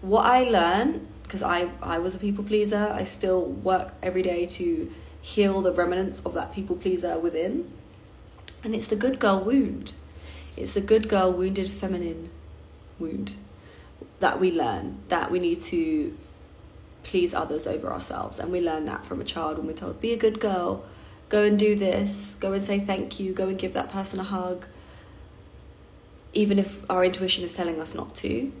What 0.00 0.24
I 0.24 0.44
learned, 0.44 1.06
because 1.24 1.42
I, 1.42 1.68
I 1.82 1.98
was 1.98 2.14
a 2.14 2.18
people 2.18 2.44
pleaser, 2.44 2.90
I 2.94 3.02
still 3.02 3.42
work 3.42 3.92
every 4.02 4.22
day 4.22 4.46
to 4.46 4.90
heal 5.20 5.60
the 5.60 5.72
remnants 5.72 6.20
of 6.20 6.34
that 6.34 6.54
people 6.54 6.76
pleaser 6.76 7.18
within 7.18 7.70
and 8.62 8.74
it's 8.74 8.86
the 8.86 8.96
good 8.96 9.18
girl 9.18 9.42
wound. 9.42 9.94
It's 10.56 10.74
the 10.74 10.80
good 10.80 11.08
girl 11.08 11.32
wounded 11.32 11.68
feminine 11.68 12.30
wound 12.98 13.36
that 14.20 14.40
we 14.40 14.50
learn 14.50 14.98
that 15.08 15.30
we 15.30 15.38
need 15.38 15.60
to 15.60 16.16
please 17.02 17.34
others 17.34 17.66
over 17.66 17.92
ourselves. 17.92 18.38
And 18.38 18.50
we 18.50 18.60
learn 18.60 18.86
that 18.86 19.04
from 19.04 19.20
a 19.20 19.24
child 19.24 19.58
when 19.58 19.66
we're 19.66 19.74
told, 19.74 20.00
be 20.00 20.12
a 20.12 20.16
good 20.16 20.40
girl, 20.40 20.84
go 21.28 21.44
and 21.44 21.58
do 21.58 21.76
this, 21.76 22.36
go 22.40 22.52
and 22.52 22.64
say 22.64 22.80
thank 22.80 23.20
you, 23.20 23.32
go 23.32 23.48
and 23.48 23.58
give 23.58 23.74
that 23.74 23.90
person 23.90 24.18
a 24.18 24.24
hug. 24.24 24.66
Even 26.32 26.58
if 26.58 26.88
our 26.90 27.04
intuition 27.04 27.44
is 27.44 27.54
telling 27.54 27.80
us 27.80 27.94
not 27.94 28.14
to, 28.16 28.52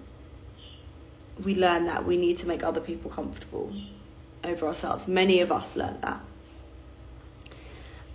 we 1.42 1.54
learn 1.54 1.86
that 1.86 2.06
we 2.06 2.16
need 2.16 2.36
to 2.38 2.46
make 2.46 2.62
other 2.62 2.80
people 2.80 3.10
comfortable 3.10 3.72
over 4.44 4.66
ourselves. 4.66 5.08
Many 5.08 5.40
of 5.40 5.52
us 5.52 5.76
learn 5.76 6.00
that. 6.00 6.20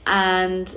And 0.07 0.75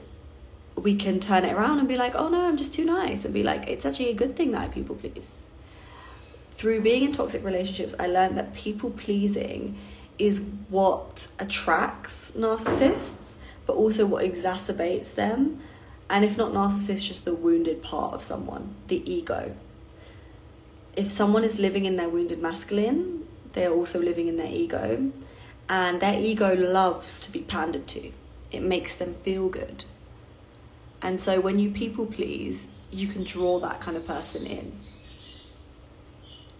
we 0.76 0.94
can 0.94 1.20
turn 1.20 1.44
it 1.44 1.52
around 1.52 1.78
and 1.78 1.88
be 1.88 1.96
like, 1.96 2.14
oh 2.14 2.28
no, 2.28 2.42
I'm 2.42 2.56
just 2.56 2.74
too 2.74 2.84
nice, 2.84 3.24
and 3.24 3.32
be 3.32 3.42
like, 3.42 3.68
it's 3.68 3.86
actually 3.86 4.10
a 4.10 4.14
good 4.14 4.36
thing 4.36 4.52
that 4.52 4.62
I 4.62 4.68
people 4.68 4.96
please. 4.96 5.42
Through 6.52 6.82
being 6.82 7.04
in 7.04 7.12
toxic 7.12 7.44
relationships, 7.44 7.94
I 7.98 8.06
learned 8.06 8.36
that 8.38 8.54
people 8.54 8.90
pleasing 8.90 9.78
is 10.18 10.44
what 10.68 11.28
attracts 11.38 12.32
narcissists, 12.32 13.16
but 13.66 13.74
also 13.74 14.06
what 14.06 14.24
exacerbates 14.24 15.14
them. 15.14 15.60
And 16.08 16.24
if 16.24 16.36
not 16.36 16.52
narcissists, 16.52 17.06
just 17.06 17.24
the 17.24 17.34
wounded 17.34 17.82
part 17.82 18.14
of 18.14 18.22
someone, 18.22 18.74
the 18.88 19.10
ego. 19.10 19.56
If 20.96 21.10
someone 21.10 21.42
is 21.42 21.58
living 21.58 21.86
in 21.86 21.96
their 21.96 22.08
wounded 22.08 22.40
masculine, 22.40 23.26
they 23.54 23.66
are 23.66 23.72
also 23.72 24.00
living 24.00 24.28
in 24.28 24.36
their 24.36 24.52
ego. 24.52 25.10
And 25.68 26.00
their 26.00 26.20
ego 26.20 26.54
loves 26.54 27.20
to 27.20 27.32
be 27.32 27.40
pandered 27.40 27.86
to, 27.88 28.12
it 28.52 28.62
makes 28.62 28.94
them 28.94 29.14
feel 29.24 29.48
good 29.48 29.86
and 31.04 31.20
so 31.20 31.38
when 31.38 31.58
you 31.58 31.70
people 31.70 32.06
please, 32.06 32.68
you 32.90 33.06
can 33.06 33.24
draw 33.24 33.58
that 33.58 33.78
kind 33.78 33.94
of 33.94 34.06
person 34.06 34.46
in. 34.46 34.72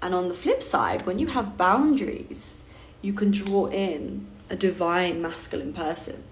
And 0.03 0.15
on 0.15 0.29
the 0.29 0.35
flip 0.35 0.63
side, 0.63 1.07
when 1.07 1.19
you 1.19 1.29
have 1.29 1.57
boundaries, 1.57 2.59
you 3.01 3.15
can 3.15 3.31
draw 3.31 3.69
in 3.69 4.27
a 4.51 4.57
divine 4.57 5.23
masculine 5.23 5.73
person. 5.73 6.23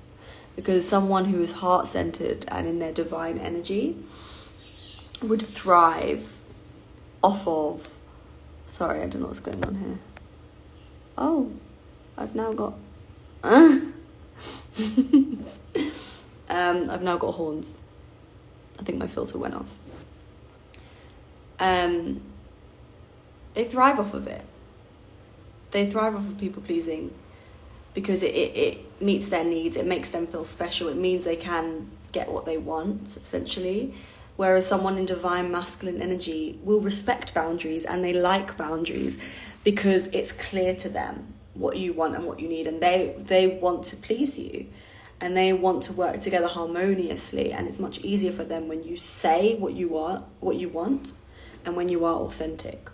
Because 0.55 0.87
someone 0.87 1.25
who 1.25 1.41
is 1.41 1.53
heart 1.53 1.89
centered 1.89 2.45
and 2.49 2.67
in 2.69 2.81
their 2.81 2.93
divine 2.93 3.39
energy 3.39 3.97
would 5.23 5.41
thrive 5.41 6.35
off 7.25 7.49
of. 7.49 7.95
Sorry, 8.67 9.01
I 9.01 9.07
don't 9.07 9.23
know 9.23 9.29
what's 9.29 9.41
going 9.41 9.65
on 9.65 9.77
here. 9.77 9.99
Oh, 11.17 11.51
I've 12.19 12.35
now 12.35 12.53
got. 12.53 12.75
um, 13.43 13.95
I've 16.51 17.03
now 17.03 17.17
got 17.17 17.33
horns. 17.33 17.79
I 18.83 18.85
think 18.85 18.99
my 18.99 19.07
filter 19.07 19.39
went 19.39 19.55
off. 19.55 19.73
Um, 21.61 22.21
they 23.55 23.65
thrive 23.65 24.01
off 24.01 24.13
of 24.13 24.27
it. 24.27 24.45
They 25.71 25.89
thrive 25.89 26.17
off 26.17 26.27
of 26.27 26.37
people 26.37 26.63
pleasing 26.63 27.15
because 27.95 28.25
it, 28.25 28.35
it, 28.35 28.57
it 28.57 29.03
meets 29.03 29.27
their 29.27 29.45
needs, 29.45 29.77
it 29.77 29.87
makes 29.87 30.11
them 30.11 30.27
feel 30.27 30.45
special, 30.45 30.89
it 30.89 30.97
means 30.97 31.25
they 31.25 31.37
can 31.37 31.91
get 32.11 32.29
what 32.29 32.45
they 32.45 32.59
want, 32.59 33.17
essentially. 33.17 33.95
Whereas 34.35 34.67
someone 34.67 34.99
in 34.99 35.07
divine 35.07 35.53
masculine 35.53 36.03
energy 36.03 36.59
will 36.65 36.81
respect 36.81 37.35
boundaries 37.35 37.85
and 37.85 38.03
they 38.03 38.13
like 38.13 38.57
boundaries 38.57 39.17
because 39.63 40.09
it's 40.09 40.33
clear 40.33 40.75
to 40.77 40.89
them 40.89 41.35
what 41.55 41.77
you 41.77 41.93
want 41.93 42.17
and 42.17 42.25
what 42.25 42.41
you 42.41 42.49
need 42.49 42.67
and 42.67 42.81
they 42.81 43.15
they 43.19 43.47
want 43.47 43.85
to 43.85 43.95
please 43.97 44.39
you 44.39 44.67
and 45.23 45.37
they 45.37 45.53
want 45.53 45.85
to 45.85 45.93
work 45.93 46.21
together 46.21 46.49
harmoniously 46.49 47.53
and 47.53 47.69
it's 47.69 47.79
much 47.79 48.01
easier 48.01 48.33
for 48.33 48.43
them 48.43 48.67
when 48.67 48.83
you 48.83 48.97
say 48.97 49.55
what 49.55 49.73
you 49.73 49.89
want 49.89 50.25
what 50.41 50.57
you 50.57 50.69
want 50.69 51.13
and 51.65 51.77
when 51.77 51.89
you 51.89 52.05
are 52.05 52.17
authentic. 52.17 52.91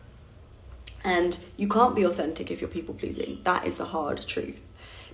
And 1.03 1.39
you 1.57 1.69
can't 1.69 1.97
be 1.97 2.03
authentic 2.03 2.51
if 2.51 2.61
you're 2.61 2.69
people 2.69 2.95
pleasing. 2.95 3.41
That 3.45 3.67
is 3.67 3.79
the 3.79 3.87
hard 3.87 4.27
truth. 4.27 4.61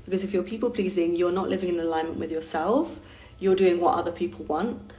Because 0.05 0.25
if 0.25 0.33
you're 0.33 0.43
people 0.43 0.71
pleasing 0.71 1.15
you're 1.15 1.31
not 1.31 1.49
living 1.49 1.69
in 1.69 1.79
alignment 1.79 2.19
with 2.19 2.33
yourself. 2.33 3.01
You're 3.39 3.55
doing 3.55 3.81
what 3.81 3.97
other 3.97 4.13
people 4.13 4.45
want 4.47 4.93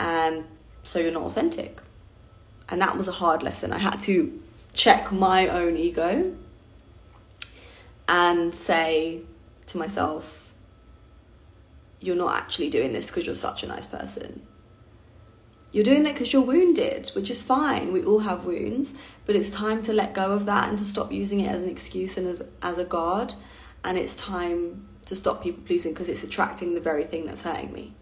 and 0.00 0.44
so 0.84 1.00
you're 1.00 1.12
not 1.12 1.24
authentic. 1.24 1.80
And 2.70 2.80
that 2.80 2.96
was 2.96 3.08
a 3.08 3.12
hard 3.12 3.42
lesson. 3.42 3.74
I 3.74 3.78
had 3.78 4.00
to 4.02 4.40
check 4.72 5.12
my 5.12 5.48
own 5.48 5.76
ego 5.76 6.34
and 8.08 8.54
say 8.54 9.20
to 9.66 9.76
myself 9.76 10.41
you're 12.02 12.16
not 12.16 12.36
actually 12.36 12.68
doing 12.68 12.92
this 12.92 13.06
because 13.06 13.24
you're 13.24 13.34
such 13.34 13.62
a 13.62 13.68
nice 13.68 13.86
person. 13.86 14.42
You're 15.70 15.84
doing 15.84 16.04
it 16.04 16.12
because 16.12 16.32
you're 16.32 16.42
wounded, 16.42 17.10
which 17.14 17.30
is 17.30 17.42
fine. 17.42 17.92
We 17.92 18.04
all 18.04 18.18
have 18.18 18.44
wounds, 18.44 18.92
but 19.24 19.36
it's 19.36 19.48
time 19.48 19.80
to 19.82 19.92
let 19.92 20.12
go 20.12 20.32
of 20.32 20.44
that 20.44 20.68
and 20.68 20.78
to 20.78 20.84
stop 20.84 21.10
using 21.10 21.40
it 21.40 21.48
as 21.48 21.62
an 21.62 21.70
excuse 21.70 22.18
and 22.18 22.26
as, 22.26 22.42
as 22.60 22.76
a 22.76 22.84
guard. 22.84 23.34
And 23.84 23.96
it's 23.96 24.14
time 24.16 24.86
to 25.06 25.16
stop 25.16 25.42
people 25.42 25.62
pleasing 25.64 25.92
because 25.92 26.10
it's 26.10 26.24
attracting 26.24 26.74
the 26.74 26.80
very 26.80 27.04
thing 27.04 27.24
that's 27.24 27.42
hurting 27.42 27.72
me. 27.72 27.94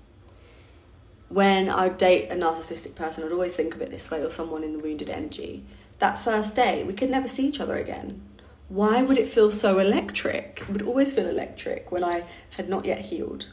When 1.29 1.69
I 1.69 1.87
would 1.87 1.99
date 1.99 2.31
a 2.33 2.35
narcissistic 2.35 2.97
person, 2.97 3.23
I'd 3.23 3.33
always 3.33 3.55
think 3.55 3.77
of 3.77 3.83
it 3.83 3.91
this 3.91 4.11
way 4.11 4.25
or 4.25 4.31
someone 4.31 4.65
in 4.65 4.73
the 4.73 4.83
wounded 4.83 5.09
energy. 5.09 5.65
That 6.01 6.19
first 6.19 6.57
day, 6.57 6.83
we 6.83 6.95
could 6.95 7.11
never 7.11 7.29
see 7.29 7.47
each 7.47 7.61
other 7.61 7.77
again. 7.77 8.21
Why 8.69 9.03
would 9.03 9.19
it 9.19 9.29
feel 9.29 9.53
so 9.53 9.79
electric? 9.79 10.63
It 10.63 10.71
would 10.71 10.83
always 10.83 11.13
feel 11.13 11.29
electric 11.29 11.93
when 11.93 12.03
I 12.03 12.25
had 12.51 12.69
not 12.69 12.85
yet 12.85 13.01
healed 13.01 13.51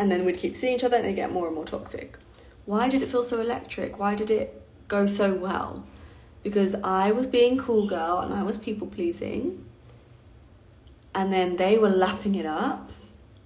and 0.00 0.10
then 0.10 0.24
we'd 0.24 0.38
keep 0.38 0.56
seeing 0.56 0.74
each 0.74 0.82
other 0.82 0.96
and 0.96 1.04
it'd 1.04 1.14
get 1.14 1.30
more 1.30 1.46
and 1.46 1.54
more 1.54 1.66
toxic. 1.66 2.16
Why 2.64 2.88
did 2.88 3.02
it 3.02 3.10
feel 3.10 3.22
so 3.22 3.38
electric? 3.38 3.98
Why 3.98 4.14
did 4.14 4.30
it 4.30 4.62
go 4.88 5.06
so 5.06 5.34
well? 5.34 5.84
Because 6.42 6.74
I 6.82 7.12
was 7.12 7.26
being 7.26 7.58
cool 7.58 7.86
girl 7.86 8.20
and 8.20 8.32
I 8.32 8.42
was 8.42 8.56
people 8.56 8.86
pleasing, 8.86 9.62
and 11.14 11.30
then 11.30 11.56
they 11.56 11.76
were 11.76 11.90
lapping 11.90 12.34
it 12.34 12.46
up 12.46 12.90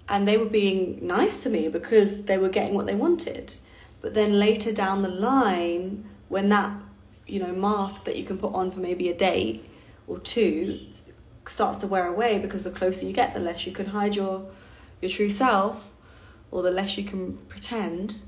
and 0.09 0.29
they 0.29 0.37
were 0.37 0.53
being 0.61 1.05
nice 1.05 1.43
to 1.43 1.51
me 1.51 1.67
because 1.69 2.23
they 2.25 2.39
were 2.39 2.51
getting 2.51 2.75
what 2.75 2.87
they 2.87 2.95
wanted. 2.95 3.53
But 4.01 4.15
then 4.15 4.39
later 4.39 4.71
down 4.71 5.03
the 5.03 5.09
line, 5.09 6.05
when 6.29 6.51
that 6.51 6.71
you 7.27 7.41
know 7.41 7.53
mask 7.53 8.05
that 8.05 8.17
you 8.17 8.25
can 8.25 8.39
put 8.39 8.55
on 8.55 8.71
for 8.71 8.79
maybe 8.79 9.09
a 9.09 9.17
date 9.17 9.69
or 10.07 10.21
two 10.21 10.79
starts 11.47 11.79
to 11.79 11.89
wear 11.89 12.07
away 12.07 12.39
because 12.39 12.63
the 12.63 12.71
closer 12.71 13.07
you 13.07 13.13
get, 13.13 13.35
the 13.35 13.41
less 13.41 13.67
you 13.67 13.73
can 13.73 13.87
hide 13.87 14.15
your 14.15 14.47
your 15.01 15.11
true 15.11 15.31
self 15.31 15.91
or 16.55 16.63
the 16.63 16.71
less 16.71 16.97
you 16.97 17.03
can 17.03 17.37
pretend, 17.49 18.23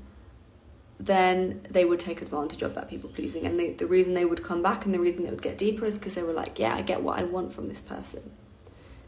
then 0.99 1.61
they 1.69 1.85
would 1.85 1.97
take 1.97 2.21
advantage 2.21 2.61
of 2.61 2.75
that 2.75 2.89
people 2.89 3.09
pleasing. 3.09 3.45
And 3.45 3.57
they, 3.57 3.71
the 3.71 3.87
reason 3.87 4.15
they 4.15 4.25
would 4.25 4.43
come 4.43 4.61
back 4.61 4.83
and 4.83 4.93
the 4.93 4.99
reason 4.99 5.25
it 5.25 5.29
would 5.29 5.41
get 5.41 5.57
deeper 5.57 5.85
is 5.85 5.97
because 5.97 6.15
they 6.15 6.23
were 6.23 6.33
like, 6.33 6.59
yeah, 6.59 6.75
I 6.75 6.81
get 6.81 7.01
what 7.01 7.17
I 7.17 7.23
want 7.23 7.53
from 7.53 7.69
this 7.69 7.79
person. 7.79 8.31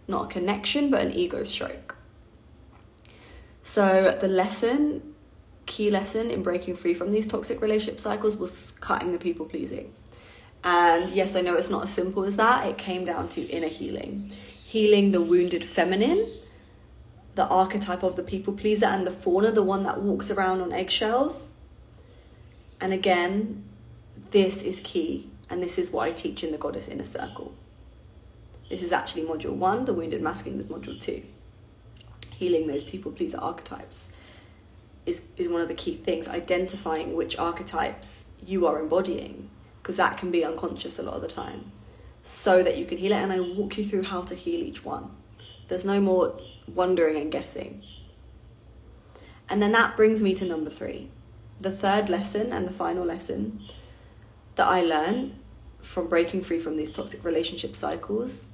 Not 0.08 0.32
a 0.32 0.34
connection, 0.34 0.90
but 0.90 1.02
an 1.02 1.12
ego 1.12 1.44
stroke. 1.44 1.98
So 3.62 4.18
the 4.22 4.30
lesson, 4.30 5.16
key 5.66 5.92
lesson 5.92 6.32
in 6.32 6.42
breaking 6.42 6.78
free 6.78 6.94
from 6.94 7.12
these 7.12 7.28
toxic 7.28 7.62
relationship 7.62 8.00
cycles 8.00 8.38
was 8.38 8.72
cutting 8.80 9.12
the 9.12 9.20
people 9.20 9.46
pleasing. 9.46 9.94
And 10.64 11.12
yes, 11.12 11.36
I 11.36 11.42
know 11.42 11.56
it's 11.56 11.70
not 11.70 11.84
as 11.84 11.94
simple 11.94 12.24
as 12.24 12.38
that. 12.38 12.66
It 12.68 12.78
came 12.78 13.04
down 13.04 13.28
to 13.30 13.42
inner 13.42 13.68
healing, 13.68 14.32
healing 14.64 15.12
the 15.12 15.22
wounded 15.22 15.66
feminine, 15.66 16.39
the 17.40 17.48
archetype 17.48 18.04
of 18.04 18.18
the 18.18 18.22
people 18.22 18.52
pleaser, 18.52 18.88
and 18.88 19.08
the 19.08 19.12
fawner, 19.12 19.56
the 19.56 19.64
one 19.64 19.84
that 19.84 20.02
walks 20.02 20.30
around 20.30 20.60
on 20.60 20.74
eggshells. 20.74 21.48
And 22.82 22.92
again, 22.92 23.64
this 24.32 24.62
is 24.62 24.82
key, 24.82 25.30
and 25.50 25.64
this 25.64 25.78
is 25.78 25.90
what 25.90 26.10
I 26.10 26.12
teach 26.12 26.44
in 26.44 26.52
the 26.52 26.58
Goddess 26.58 26.90
Inner 26.90 27.06
Circle. 27.06 27.54
This 28.70 28.84
is 28.84 28.92
actually 28.92 29.24
module 29.24 29.54
one, 29.54 29.86
the 29.86 29.94
wounded 29.94 30.22
masculine 30.22 30.60
is 30.60 30.68
module 30.68 31.00
two. 31.02 31.24
Healing 32.36 32.68
those 32.68 32.84
people 32.84 33.14
pleaser 33.14 33.40
archetypes 33.40 34.10
is, 35.06 35.24
is 35.38 35.48
one 35.48 35.62
of 35.62 35.70
the 35.70 35.74
key 35.74 35.96
things, 35.96 36.28
identifying 36.28 37.16
which 37.16 37.40
archetypes 37.40 38.26
you 38.46 38.68
are 38.68 38.82
embodying, 38.82 39.50
because 39.82 39.96
that 39.96 40.18
can 40.18 40.30
be 40.30 40.44
unconscious 40.44 41.00
a 41.00 41.04
lot 41.04 41.16
of 41.16 41.22
the 41.22 41.30
time, 41.30 41.72
so 42.22 42.64
that 42.64 42.76
you 42.76 42.84
can 42.84 42.98
heal 42.98 43.14
it. 43.14 43.16
And 43.24 43.32
I 43.32 43.40
walk 43.40 43.78
you 43.78 43.86
through 43.86 44.04
how 44.04 44.24
to 44.24 44.36
heal 44.36 44.62
each 44.62 44.84
one. 44.84 45.12
There's 45.70 45.86
no 45.86 46.02
more 46.02 46.38
wondering 46.68 47.16
and 47.16 47.32
guessing. 47.32 47.84
And 49.48 49.62
then 49.62 49.72
that 49.72 49.96
brings 49.96 50.22
me 50.22 50.36
to 50.36 50.46
number 50.46 50.70
three. 50.70 51.10
The 51.62 51.72
third 51.72 52.10
lesson 52.10 52.52
and 52.52 52.68
the 52.68 52.72
final 52.72 53.06
lesson 53.06 53.62
that 54.56 54.68
I 54.68 54.82
learned 54.82 55.36
from 55.80 56.08
breaking 56.08 56.44
free 56.44 56.60
from 56.60 56.76
these 56.76 56.92
toxic 56.92 57.24
relationship 57.24 57.76
cycles 57.76 58.46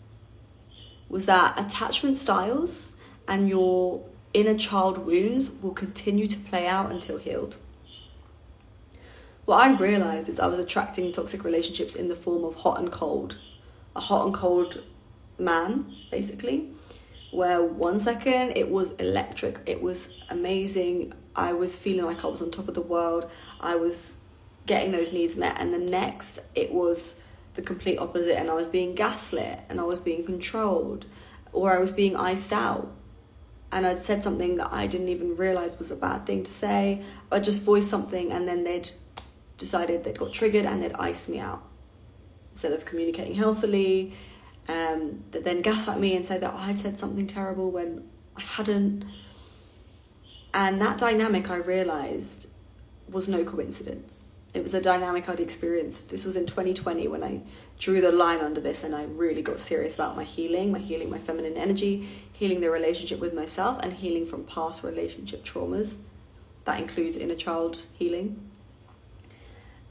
was 1.09 1.25
that 1.25 1.59
attachment 1.59 2.17
styles 2.17 2.95
and 3.27 3.49
your 3.49 4.03
inner 4.33 4.57
child 4.57 4.99
wounds 4.99 5.51
will 5.61 5.73
continue 5.73 6.27
to 6.27 6.37
play 6.37 6.67
out 6.67 6.91
until 6.91 7.17
healed. 7.17 7.57
What 9.45 9.61
I 9.61 9.77
realized 9.77 10.27
is 10.27 10.39
I 10.39 10.47
was 10.47 10.59
attracting 10.59 11.11
toxic 11.11 11.43
relationships 11.43 11.95
in 11.95 12.09
the 12.09 12.15
form 12.15 12.43
of 12.43 12.55
hot 12.55 12.79
and 12.79 12.91
cold. 12.91 13.37
A 13.95 13.99
hot 13.99 14.25
and 14.25 14.33
cold 14.33 14.83
man, 15.37 15.93
basically, 16.11 16.74
where 17.35 17.63
one 17.63 17.99
second 17.99 18.53
it 18.55 18.69
was 18.69 18.91
electric, 18.93 19.59
it 19.65 19.81
was 19.81 20.13
amazing, 20.29 21.13
I 21.35 21.53
was 21.53 21.75
feeling 21.75 22.05
like 22.05 22.23
I 22.23 22.27
was 22.27 22.41
on 22.41 22.51
top 22.51 22.67
of 22.67 22.73
the 22.73 22.81
world, 22.81 23.29
I 23.59 23.75
was 23.75 24.17
getting 24.65 24.91
those 24.91 25.11
needs 25.11 25.35
met, 25.35 25.57
and 25.59 25.73
the 25.73 25.79
next 25.79 26.39
it 26.55 26.73
was 26.73 27.15
the 27.55 27.61
complete 27.61 27.97
opposite, 27.97 28.37
and 28.37 28.49
I 28.49 28.53
was 28.53 28.67
being 28.67 28.95
gaslit 28.95 29.59
and 29.69 29.79
I 29.79 29.83
was 29.83 29.99
being 29.99 30.25
controlled, 30.25 31.05
or 31.53 31.75
I 31.75 31.79
was 31.79 31.93
being 31.93 32.15
iced 32.15 32.53
out. 32.53 32.91
And 33.71 33.85
I'd 33.85 33.99
said 33.99 34.23
something 34.23 34.57
that 34.57 34.71
I 34.71 34.87
didn't 34.87 35.09
even 35.09 35.35
realize 35.35 35.77
was 35.77 35.91
a 35.91 35.95
bad 35.95 36.25
thing 36.25 36.43
to 36.43 36.51
say. 36.51 37.01
I 37.31 37.39
just 37.39 37.63
voiced 37.63 37.89
something, 37.89 38.31
and 38.31 38.47
then 38.47 38.63
they'd 38.63 38.89
decided 39.57 40.03
they'd 40.03 40.17
got 40.17 40.33
triggered 40.33 40.65
and 40.65 40.81
they'd 40.81 40.93
ice 40.93 41.27
me 41.27 41.39
out 41.39 41.63
instead 42.51 42.71
of 42.73 42.85
communicating 42.85 43.35
healthily. 43.35 44.13
Um, 44.67 45.23
that 45.31 45.43
then 45.43 45.61
gaslight 45.61 45.99
me 45.99 46.15
and 46.15 46.25
say 46.25 46.39
that 46.39 46.53
I'd 46.53 46.79
said 46.79 46.97
something 46.99 47.27
terrible 47.27 47.69
when 47.71 48.07
I 48.35 48.41
hadn't. 48.41 49.05
And 50.53 50.81
that 50.81 50.97
dynamic 50.97 51.49
I 51.49 51.57
realized 51.57 52.49
was 53.09 53.29
no 53.29 53.43
coincidence. 53.43 54.25
It 54.53 54.63
was 54.63 54.73
a 54.73 54.81
dynamic 54.81 55.29
I'd 55.29 55.39
experienced. 55.39 56.09
This 56.09 56.25
was 56.25 56.35
in 56.35 56.45
2020 56.45 57.07
when 57.09 57.23
I 57.23 57.41
drew 57.77 58.01
the 58.01 58.11
line 58.11 58.39
under 58.39 58.61
this 58.61 58.83
and 58.83 58.95
I 58.95 59.03
really 59.03 59.41
got 59.41 59.59
serious 59.59 59.93
about 59.95 60.15
my 60.15 60.23
healing, 60.23 60.71
my 60.71 60.79
healing 60.79 61.09
my 61.09 61.19
feminine 61.19 61.57
energy, 61.57 62.09
healing 62.33 62.61
the 62.61 62.71
relationship 62.71 63.19
with 63.19 63.33
myself, 63.33 63.77
and 63.83 63.93
healing 63.93 64.25
from 64.25 64.45
past 64.45 64.83
relationship 64.83 65.43
traumas. 65.43 65.97
That 66.63 66.79
includes 66.79 67.17
inner 67.17 67.35
child 67.35 67.83
healing 67.93 68.49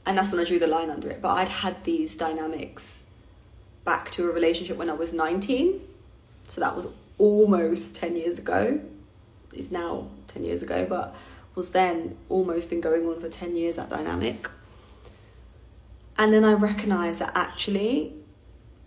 and 0.05 0.17
that's 0.17 0.31
when 0.31 0.39
I 0.39 0.43
drew 0.45 0.59
the 0.59 0.67
line 0.67 0.89
under 0.89 1.09
it. 1.09 1.21
But 1.21 1.29
I'd 1.29 1.49
had 1.49 1.83
these 1.83 2.15
dynamics 2.15 3.01
back 3.85 4.11
to 4.11 4.29
a 4.29 4.33
relationship 4.33 4.77
when 4.77 4.89
I 4.89 4.93
was 4.93 5.13
19. 5.13 5.81
So 6.47 6.61
that 6.61 6.75
was 6.75 6.87
almost 7.17 7.95
10 7.95 8.15
years 8.15 8.39
ago. 8.39 8.79
It's 9.53 9.71
now 9.71 10.09
10 10.27 10.43
years 10.43 10.61
ago, 10.61 10.85
but 10.87 11.15
was 11.55 11.69
then 11.69 12.17
almost 12.27 12.69
been 12.69 12.81
going 12.81 13.05
on 13.05 13.19
for 13.21 13.29
10 13.29 13.55
years, 13.55 13.77
that 13.77 13.89
dynamic. 13.89 14.49
And 16.17 16.33
then 16.33 16.43
I 16.43 16.53
recognized 16.53 17.21
that 17.21 17.31
actually, 17.35 18.13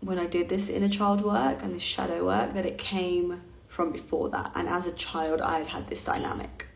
when 0.01 0.19
I 0.19 0.27
did 0.27 0.49
this 0.49 0.69
inner 0.69 0.89
child 0.89 1.23
work 1.23 1.63
and 1.63 1.75
this 1.75 1.83
shadow 1.83 2.27
work, 2.27 2.55
that 2.55 2.67
it 2.67 2.77
came 2.77 3.43
from 3.69 3.93
before 3.93 4.29
that. 4.31 4.53
And 4.55 4.69
as 4.69 4.87
a 4.87 4.93
child, 4.93 5.41
I 5.41 5.59
had 5.59 5.67
had 5.69 5.89
this 5.89 6.05
dynamic 6.05 6.67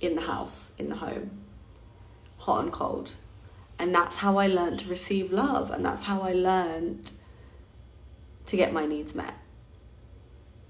in 0.00 0.14
the 0.14 0.22
house, 0.22 0.72
in 0.78 0.88
the 0.88 0.96
home, 0.96 1.30
hot 2.38 2.62
and 2.62 2.72
cold 2.72 3.12
and 3.78 3.94
that's 3.94 4.16
how 4.16 4.38
I 4.38 4.46
learned 4.46 4.78
to 4.80 4.88
receive 4.88 5.32
love, 5.32 5.70
and 5.70 5.84
that's 5.84 6.04
how 6.04 6.22
I 6.22 6.32
learned 6.32 7.12
to 8.46 8.56
get 8.56 8.72
my 8.72 8.86
needs 8.86 9.14
met. 9.14 9.34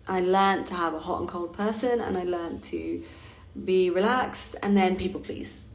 I 0.06 0.20
learned 0.20 0.66
to 0.68 0.74
have 0.74 0.94
a 0.94 1.00
hot 1.00 1.20
and 1.20 1.28
cold 1.28 1.54
person, 1.54 2.00
and 2.00 2.16
I 2.16 2.24
learned 2.24 2.62
to 2.64 3.02
be 3.64 3.88
relaxed 3.88 4.56
and 4.62 4.76
then 4.76 4.96
people 4.96 5.20
please. 5.20 5.66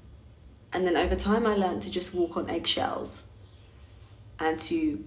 And 0.71 0.85
then 0.85 0.97
over 0.97 1.15
time, 1.15 1.47
I 1.47 1.55
learned 1.55 1.81
to 1.83 1.91
just 1.91 2.13
walk 2.13 2.37
on 2.37 2.49
eggshells 2.49 3.25
and 4.37 4.59
to 4.61 5.03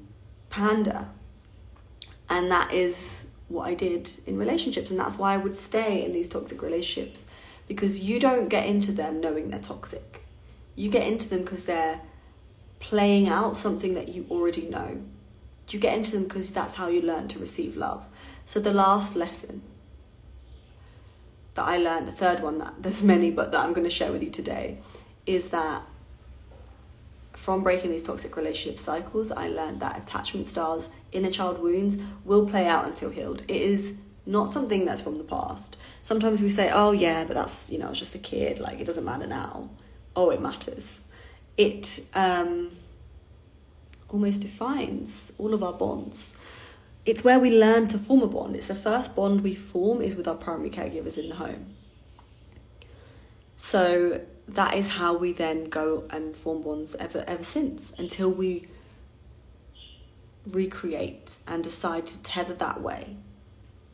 pander. 0.50 1.09
And 2.28 2.50
that 2.50 2.72
is 2.72 3.26
what 3.48 3.68
I 3.68 3.74
did 3.74 4.11
in 4.26 4.38
relationships, 4.38 4.90
and 4.90 4.98
that's 4.98 5.18
why 5.18 5.35
I 5.35 5.37
would 5.37 5.57
stay 5.57 6.05
in 6.05 6.12
these 6.12 6.28
toxic 6.28 6.62
relationships 6.62 7.26
because 7.68 8.02
you 8.02 8.18
don't 8.18 8.48
get 8.48 8.66
into 8.66 8.92
them 8.92 9.20
knowing 9.20 9.50
they're 9.50 9.61
toxic. 9.61 10.24
You 10.74 10.90
get 10.90 11.07
into 11.07 11.28
them 11.28 11.42
because 11.42 11.64
they're 11.64 12.00
playing 12.81 13.28
out 13.28 13.57
something 13.57 13.94
that 13.94 14.09
you 14.09 14.26
already 14.31 14.68
know. 14.68 15.02
You 15.72 15.80
get 15.80 15.96
into 15.96 16.12
them 16.12 16.24
because 16.24 16.50
that's 16.50 16.74
how 16.76 16.88
you 16.88 17.02
learn 17.02 17.28
to 17.28 17.38
receive 17.38 17.76
love. 17.76 18.06
So 18.46 18.61
the 18.61 18.72
last 18.72 19.16
lesson 19.16 19.62
that 21.54 21.64
I 21.64 21.78
learned, 21.78 22.08
the 22.08 22.12
third 22.12 22.40
one 22.42 22.58
that 22.58 22.74
there's 22.78 23.02
many, 23.04 23.30
but 23.30 23.52
that 23.52 23.64
I'm 23.64 23.72
going 23.72 23.85
to 23.85 23.90
share 23.90 24.12
with 24.12 24.22
you 24.22 24.30
today, 24.30 24.78
is 25.26 25.50
that 25.50 25.82
from 27.35 27.62
breaking 27.62 27.90
these 27.90 28.02
toxic 28.02 28.37
relationship 28.37 28.78
cycles, 28.78 29.32
I 29.32 29.48
learned 29.48 29.80
that 29.80 29.98
attachment 29.98 30.46
styles, 30.46 30.90
inner 31.12 31.30
child 31.30 31.61
wounds 31.61 31.98
will 32.24 32.46
play 32.46 32.66
out 32.66 32.87
until 32.87 33.11
healed. 33.11 33.42
It 33.48 33.62
is 33.62 33.94
not 34.26 34.50
something 34.50 34.85
that's 34.85 35.00
from 35.00 35.16
the 35.16 35.24
past. 35.24 35.76
Sometimes 36.02 36.42
we 36.42 36.48
say, 36.48 36.70
oh 36.70 36.92
yeah, 36.92 37.24
but 37.24 37.35
that's, 37.35 37.70
you 37.70 37.78
know, 37.78 37.90
it's 37.90 37.98
just 37.98 38.14
a 38.14 38.18
kid, 38.18 38.61
like 38.61 38.78
it 38.80 38.85
doesn't 38.85 39.04
matter 39.04 39.26
now. 39.26 39.70
Oh, 40.14 40.30
it 40.30 40.40
matters 40.40 41.02
it 41.56 42.06
um, 42.14 42.70
almost 44.12 44.42
defines 44.42 45.33
all 45.38 45.55
of 45.55 45.62
our 45.62 45.72
bonds. 45.72 46.35
It's 47.05 47.25
where 47.25 47.40
we 47.40 47.59
learn 47.59 47.88
to 47.88 47.98
form 47.98 48.22
a 48.22 48.29
bond. 48.29 48.55
It's 48.55 48.68
the 48.68 48.75
first 48.75 49.16
bond 49.16 49.42
we 49.42 49.55
form 49.55 50.03
is 50.03 50.14
with 50.14 50.29
our 50.29 50.37
primary 50.37 50.70
caregivers 50.70 51.18
in 51.18 51.31
the 51.31 51.35
home. 51.35 51.75
So 53.57 54.20
that 54.48 54.75
is 54.75 54.88
how 54.88 55.16
we 55.16 55.33
then 55.33 55.64
go 55.64 56.05
and 56.11 56.37
form 56.37 56.62
bonds 56.62 56.94
ever 56.96 57.25
ever 57.27 57.44
since 57.44 57.92
until 57.98 58.31
we 58.31 58.68
recreate 60.46 61.38
and 61.46 61.62
decide 61.62 62.07
to 62.09 62.22
tether 62.22 62.55
that 62.55 62.81
way. 62.83 63.16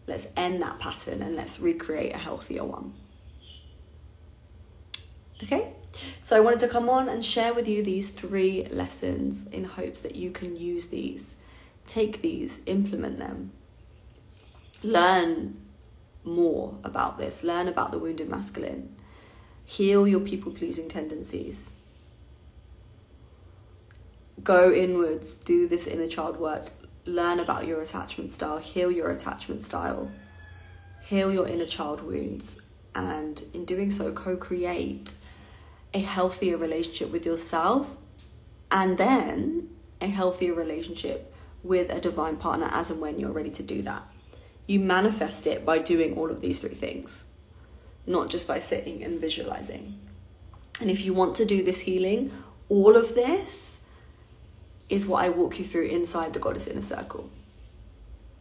Let's 0.06 0.26
end 0.36 0.62
that 0.62 0.78
pattern 0.78 1.22
and 1.22 1.36
let's 1.36 1.60
recreate 1.60 2.14
a 2.14 2.18
healthier 2.18 2.64
one. 2.64 2.94
Okay? 5.42 5.74
So 6.20 6.36
I 6.36 6.40
wanted 6.40 6.60
to 6.60 6.68
come 6.68 6.88
on 6.88 7.08
and 7.08 7.24
share 7.24 7.54
with 7.54 7.66
you 7.66 7.82
these 7.82 8.10
three 8.10 8.64
lessons 8.70 9.46
in 9.46 9.64
hopes 9.64 10.00
that 10.00 10.14
you 10.14 10.30
can 10.30 10.56
use 10.56 10.86
these, 10.86 11.36
take 11.86 12.22
these, 12.22 12.60
implement 12.66 13.18
them, 13.18 13.52
learn 14.82 15.56
more 16.24 16.78
about 16.84 17.18
this, 17.18 17.42
learn 17.42 17.68
about 17.68 17.90
the 17.90 17.98
wounded 17.98 18.28
masculine, 18.28 18.94
heal 19.64 20.06
your 20.06 20.20
people 20.20 20.52
pleasing 20.52 20.88
tendencies. 20.88 21.72
Go 24.42 24.72
inwards, 24.72 25.34
do 25.36 25.66
this 25.66 25.86
inner 25.86 26.06
child 26.06 26.38
work, 26.38 26.70
learn 27.04 27.40
about 27.40 27.66
your 27.66 27.80
attachment 27.80 28.30
style, 28.32 28.58
heal 28.58 28.90
your 28.90 29.10
attachment 29.10 29.62
style, 29.62 30.10
heal 31.02 31.32
your 31.32 31.48
inner 31.48 31.66
child 31.66 32.02
wounds, 32.02 32.60
and 32.94 33.42
in 33.54 33.64
doing 33.64 33.90
so, 33.90 34.12
co 34.12 34.36
create 34.36 35.14
a 35.94 36.00
healthier 36.00 36.56
relationship 36.56 37.10
with 37.10 37.24
yourself 37.24 37.96
and 38.70 38.98
then 38.98 39.68
a 40.00 40.06
healthier 40.06 40.54
relationship 40.54 41.34
with 41.62 41.90
a 41.90 42.00
divine 42.00 42.36
partner 42.36 42.68
as 42.70 42.90
and 42.90 43.00
when 43.00 43.18
you're 43.18 43.32
ready 43.32 43.50
to 43.50 43.62
do 43.62 43.82
that. 43.82 44.02
You 44.66 44.80
manifest 44.80 45.46
it 45.46 45.64
by 45.64 45.78
doing 45.78 46.16
all 46.16 46.30
of 46.30 46.40
these 46.40 46.60
three 46.60 46.74
things, 46.74 47.24
not 48.06 48.28
just 48.28 48.46
by 48.46 48.60
sitting 48.60 49.02
and 49.02 49.20
visualizing. 49.20 49.98
And 50.80 50.90
if 50.90 51.04
you 51.04 51.14
want 51.14 51.36
to 51.36 51.44
do 51.44 51.62
this 51.64 51.80
healing, 51.80 52.30
all 52.68 52.96
of 52.96 53.14
this 53.14 53.78
is 54.88 55.06
what 55.06 55.24
I 55.24 55.30
walk 55.30 55.58
you 55.58 55.64
through 55.64 55.86
inside 55.86 56.32
the 56.32 56.38
Goddess 56.38 56.66
Inner 56.66 56.82
Circle, 56.82 57.30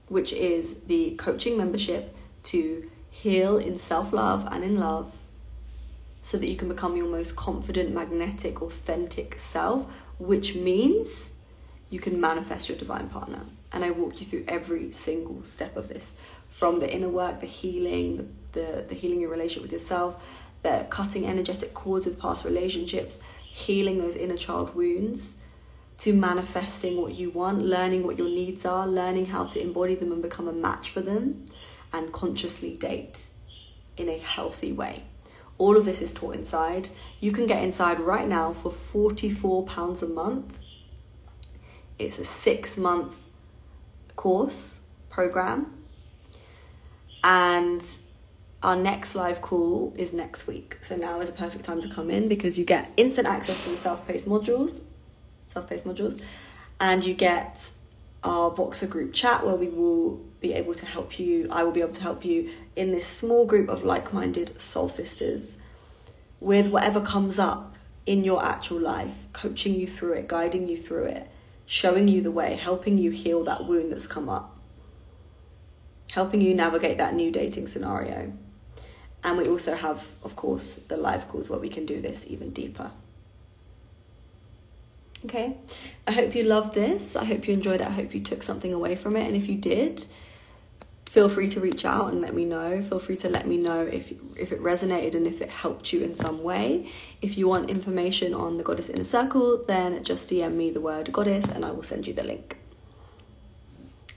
which 0.08 0.34
is 0.34 0.82
the 0.82 1.16
coaching 1.16 1.58
membership 1.58 2.16
to 2.44 2.90
heal 3.10 3.58
in 3.58 3.78
self 3.78 4.14
love 4.14 4.48
and 4.52 4.64
in 4.64 4.80
love 4.80 5.14
so 6.28 6.38
that 6.38 6.50
you 6.50 6.58
can 6.58 6.68
become 6.68 6.98
your 6.98 7.08
most 7.08 7.38
confident, 7.38 7.94
magnetic, 7.94 8.62
authentic 8.62 9.40
self, 9.40 9.88
which 10.20 10.56
means 10.56 11.30
you 11.90 12.02
can 12.02 12.20
manifest 12.20 12.68
your 12.68 12.78
divine 12.78 13.08
partner. 13.08 13.46
And 13.72 13.86
I 13.86 13.92
walk 13.92 14.20
you 14.20 14.26
through 14.26 14.44
every 14.46 14.92
single 14.92 15.46
step 15.46 15.78
of 15.78 15.88
this 15.88 16.16
from 16.52 16.82
the 16.82 16.94
inner 16.94 17.08
work, 17.08 17.40
the 17.40 17.48
healing, 17.48 18.18
the, 18.18 18.60
the, 18.60 18.86
the 18.90 18.96
healing 18.96 19.22
your 19.22 19.30
relationship 19.30 19.62
with 19.62 19.72
yourself, 19.72 20.22
the 20.64 20.86
cutting 20.90 21.26
energetic 21.26 21.74
cords 21.74 22.06
with 22.06 22.20
past 22.20 22.44
relationships, 22.44 23.22
healing 23.46 23.98
those 24.00 24.18
inner 24.18 24.36
child 24.36 24.76
wounds, 24.76 25.38
to 26.00 26.12
manifesting 26.12 27.02
what 27.02 27.16
you 27.16 27.30
want, 27.30 27.64
learning 27.64 28.04
what 28.04 28.18
your 28.18 28.28
needs 28.28 28.66
are, 28.66 28.86
learning 28.86 29.28
how 29.28 29.46
to 29.46 29.62
embody 29.62 29.96
them 29.96 30.12
and 30.12 30.22
become 30.22 30.50
a 30.50 30.54
match 30.54 30.90
for 30.90 31.00
them, 31.00 31.46
and 31.94 32.12
consciously 32.12 32.76
date 32.76 33.30
in 33.96 34.10
a 34.10 34.18
healthy 34.18 34.74
way. 34.74 35.04
All 35.58 35.76
of 35.76 35.86
this 35.86 36.02
is 36.02 36.14
taught 36.14 36.36
inside. 36.36 36.90
You 37.20 37.32
can 37.32 37.48
get 37.48 37.64
inside 37.64 38.00
right 38.00 38.28
now 38.28 38.54
for 38.54 38.72
£44 38.72 40.02
a 40.02 40.06
month. 40.06 40.58
It's 41.98 42.20
a 42.20 42.26
six 42.26 42.78
month 42.78 43.16
course 44.16 44.80
program. 45.10 45.74
And 47.24 47.84
our 48.62 48.76
next 48.76 49.16
live 49.16 49.42
call 49.42 49.94
is 49.98 50.14
next 50.14 50.48
week. 50.48 50.78
So 50.82 50.96
now 50.96 51.20
is 51.22 51.30
a 51.30 51.34
perfect 51.34 51.66
time 51.66 51.82
to 51.82 51.90
come 51.90 52.10
in 52.10 52.28
because 52.28 52.58
you 52.58 52.66
get 52.66 52.92
instant 52.98 53.28
access 53.28 53.64
to 53.64 53.70
the 53.70 53.78
self-paced 53.78 54.28
modules, 54.28 54.82
self-paced 55.48 55.86
modules, 55.86 56.22
and 56.80 57.04
you 57.04 57.14
get 57.14 57.72
our 58.28 58.52
Voxer 58.52 58.90
group 58.90 59.14
chat 59.14 59.46
where 59.46 59.56
we 59.56 59.70
will 59.70 60.18
be 60.42 60.54
able 60.54 60.74
to 60.74 60.86
help 60.86 61.18
you. 61.18 61.48
I 61.50 61.64
will 61.64 61.72
be 61.72 61.82
able 61.82 61.94
to 61.94 62.02
help 62.02 62.26
you 62.26 62.52
in 62.76 62.92
this 62.92 63.08
small 63.08 63.46
group 63.46 63.70
of 63.70 63.84
like 63.84 64.14
minded 64.14 64.60
soul 64.60 64.90
sisters 64.90 65.58
with 66.40 66.68
whatever 66.68 67.02
comes 67.02 67.40
up 67.40 67.76
in 68.06 68.24
your 68.24 68.46
actual 68.46 68.80
life, 68.80 69.28
coaching 69.34 69.76
you 69.76 69.88
through 69.88 70.14
it, 70.14 70.28
guiding 70.28 70.68
you 70.68 70.78
through 70.78 71.06
it, 71.06 71.30
showing 71.66 72.08
you 72.08 72.22
the 72.22 72.32
way, 72.32 72.56
helping 72.56 72.98
you 72.98 73.12
heal 73.12 73.44
that 73.46 73.66
wound 73.66 73.92
that's 73.92 74.08
come 74.08 74.30
up, 74.30 74.58
helping 76.12 76.42
you 76.42 76.54
navigate 76.54 76.98
that 76.98 77.14
new 77.14 77.32
dating 77.32 77.68
scenario. 77.68 78.32
And 79.24 79.38
we 79.38 79.46
also 79.46 79.76
have, 79.76 80.08
of 80.24 80.36
course, 80.36 80.76
the 80.88 80.98
live 80.98 81.28
calls 81.28 81.50
where 81.50 81.60
we 81.60 81.70
can 81.70 81.86
do 81.86 82.00
this 82.02 82.26
even 82.28 82.52
deeper. 82.52 82.92
Okay, 85.26 85.58
I 86.08 86.12
hope 86.12 86.36
you 86.36 86.44
loved 86.44 86.74
this. 86.74 87.16
I 87.16 87.26
hope 87.26 87.48
you 87.48 87.54
enjoyed 87.54 87.82
it. 87.82 87.88
I 87.88 87.92
hope 87.92 88.14
you 88.14 88.22
took 88.22 88.44
something 88.44 88.74
away 88.74 88.96
from 88.96 89.16
it. 89.16 89.26
And 89.26 89.36
if 89.36 89.50
you 89.50 89.56
did, 89.56 90.06
feel 91.06 91.28
free 91.28 91.50
to 91.50 91.60
reach 91.60 91.86
out 91.86 92.12
and 92.12 92.22
let 92.22 92.36
me 92.36 92.46
know. 92.46 92.82
Feel 92.82 93.00
free 93.00 93.18
to 93.18 93.30
let 93.30 93.48
me 93.48 93.58
know 93.58 93.82
if 93.82 94.14
if 94.36 94.52
it 94.52 94.62
resonated 94.62 95.16
and 95.16 95.26
if 95.26 95.42
it 95.42 95.50
helped 95.50 95.92
you 95.92 96.04
in 96.04 96.16
some 96.16 96.44
way. 96.44 96.90
If 97.22 97.38
you 97.38 97.48
want 97.48 97.70
information 97.70 98.34
on 98.34 98.58
the 98.58 98.64
Goddess 98.64 98.90
Inner 98.90 99.04
Circle, 99.04 99.64
then 99.66 100.04
just 100.04 100.30
DM 100.30 100.54
me 100.54 100.70
the 100.70 100.82
word 100.82 101.12
goddess 101.12 101.46
and 101.50 101.66
I 101.66 101.72
will 101.72 101.84
send 101.84 102.06
you 102.06 102.14
the 102.14 102.24
link. 102.24 102.58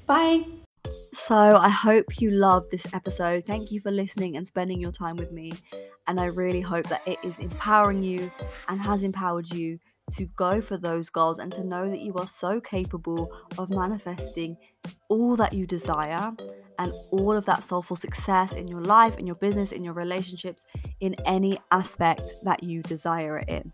Bye. 0.07 0.45
So, 1.13 1.37
I 1.37 1.69
hope 1.69 2.21
you 2.21 2.31
loved 2.31 2.71
this 2.71 2.93
episode. 2.95 3.45
Thank 3.45 3.73
you 3.73 3.81
for 3.81 3.91
listening 3.91 4.37
and 4.37 4.47
spending 4.47 4.81
your 4.81 4.93
time 4.93 5.17
with 5.17 5.33
me. 5.33 5.53
And 6.07 6.21
I 6.21 6.27
really 6.27 6.61
hope 6.61 6.87
that 6.89 7.03
it 7.07 7.19
is 7.23 7.39
empowering 7.39 8.03
you 8.03 8.31
and 8.69 8.81
has 8.81 9.03
empowered 9.03 9.53
you 9.53 9.79
to 10.11 10.27
go 10.37 10.61
for 10.61 10.77
those 10.77 11.11
goals 11.11 11.38
and 11.38 11.53
to 11.53 11.64
know 11.64 11.90
that 11.90 12.01
you 12.01 12.14
are 12.14 12.27
so 12.27 12.61
capable 12.61 13.31
of 13.59 13.70
manifesting 13.70 14.57
all 15.09 15.37
that 15.37 15.53
you 15.53 15.66
desire 15.66 16.33
and 16.79 16.92
all 17.11 17.37
of 17.37 17.44
that 17.44 17.62
soulful 17.62 17.96
success 17.96 18.53
in 18.53 18.66
your 18.66 18.81
life, 18.81 19.18
in 19.18 19.27
your 19.27 19.37
business, 19.37 19.73
in 19.73 19.85
your 19.85 19.92
relationships, 19.94 20.64
in 21.01 21.14
any 21.27 21.59
aspect 21.70 22.33
that 22.42 22.62
you 22.62 22.83
desire 22.83 23.38
it 23.38 23.49
in. 23.49 23.73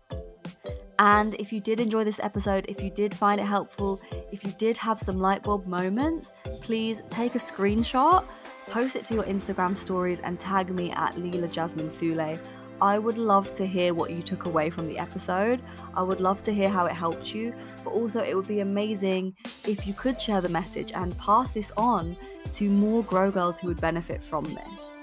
And 0.99 1.35
if 1.35 1.53
you 1.53 1.59
did 1.59 1.79
enjoy 1.79 2.03
this 2.03 2.19
episode, 2.21 2.65
if 2.67 2.81
you 2.81 2.89
did 2.89 3.13
find 3.13 3.39
it 3.39 3.45
helpful, 3.45 4.01
if 4.31 4.43
you 4.43 4.51
did 4.57 4.77
have 4.77 4.99
some 4.99 5.19
light 5.19 5.43
bulb 5.43 5.67
moments, 5.67 6.31
please 6.61 7.01
take 7.09 7.35
a 7.35 7.39
screenshot, 7.39 8.25
post 8.67 8.95
it 8.95 9.05
to 9.05 9.13
your 9.13 9.23
Instagram 9.23 9.77
stories, 9.77 10.19
and 10.19 10.39
tag 10.39 10.69
me 10.69 10.91
at 10.91 11.13
Leela 11.13 11.51
Jasmine 11.51 11.89
Sule. 11.89 12.39
I 12.81 12.99
would 12.99 13.17
love 13.17 13.51
to 13.53 13.65
hear 13.65 13.93
what 13.93 14.11
you 14.11 14.21
took 14.21 14.45
away 14.45 14.69
from 14.69 14.87
the 14.87 14.99
episode. 14.99 15.61
I 15.95 16.03
would 16.03 16.21
love 16.21 16.43
to 16.43 16.53
hear 16.53 16.69
how 16.69 16.85
it 16.85 16.93
helped 16.93 17.33
you, 17.33 17.53
but 17.83 17.91
also 17.91 18.21
it 18.23 18.35
would 18.35 18.47
be 18.47 18.59
amazing 18.59 19.35
if 19.67 19.87
you 19.87 19.93
could 19.93 20.21
share 20.21 20.41
the 20.41 20.49
message 20.49 20.91
and 20.93 21.17
pass 21.17 21.51
this 21.51 21.71
on 21.75 22.15
to 22.53 22.69
more 22.69 23.03
Grow 23.03 23.31
Girls 23.31 23.59
who 23.59 23.67
would 23.69 23.81
benefit 23.81 24.21
from 24.21 24.43
this. 24.43 24.95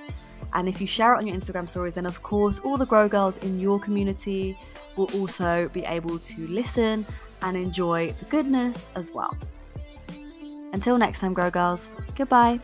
And 0.52 0.68
if 0.68 0.80
you 0.80 0.86
share 0.86 1.14
it 1.14 1.18
on 1.18 1.26
your 1.26 1.36
Instagram 1.36 1.68
stories, 1.68 1.94
then 1.94 2.06
of 2.06 2.22
course 2.22 2.60
all 2.60 2.76
the 2.76 2.86
Grow 2.86 3.08
Girls 3.08 3.38
in 3.38 3.58
your 3.58 3.80
community 3.80 4.56
will 4.96 5.10
also 5.14 5.68
be 5.70 5.84
able 5.84 6.18
to 6.18 6.40
listen 6.46 7.04
and 7.42 7.56
enjoy 7.56 8.12
the 8.20 8.24
goodness 8.26 8.88
as 8.94 9.10
well. 9.10 9.36
Until 10.72 10.98
next 10.98 11.20
time, 11.20 11.34
Grow 11.34 11.50
Girls, 11.50 11.90
goodbye. 12.16 12.60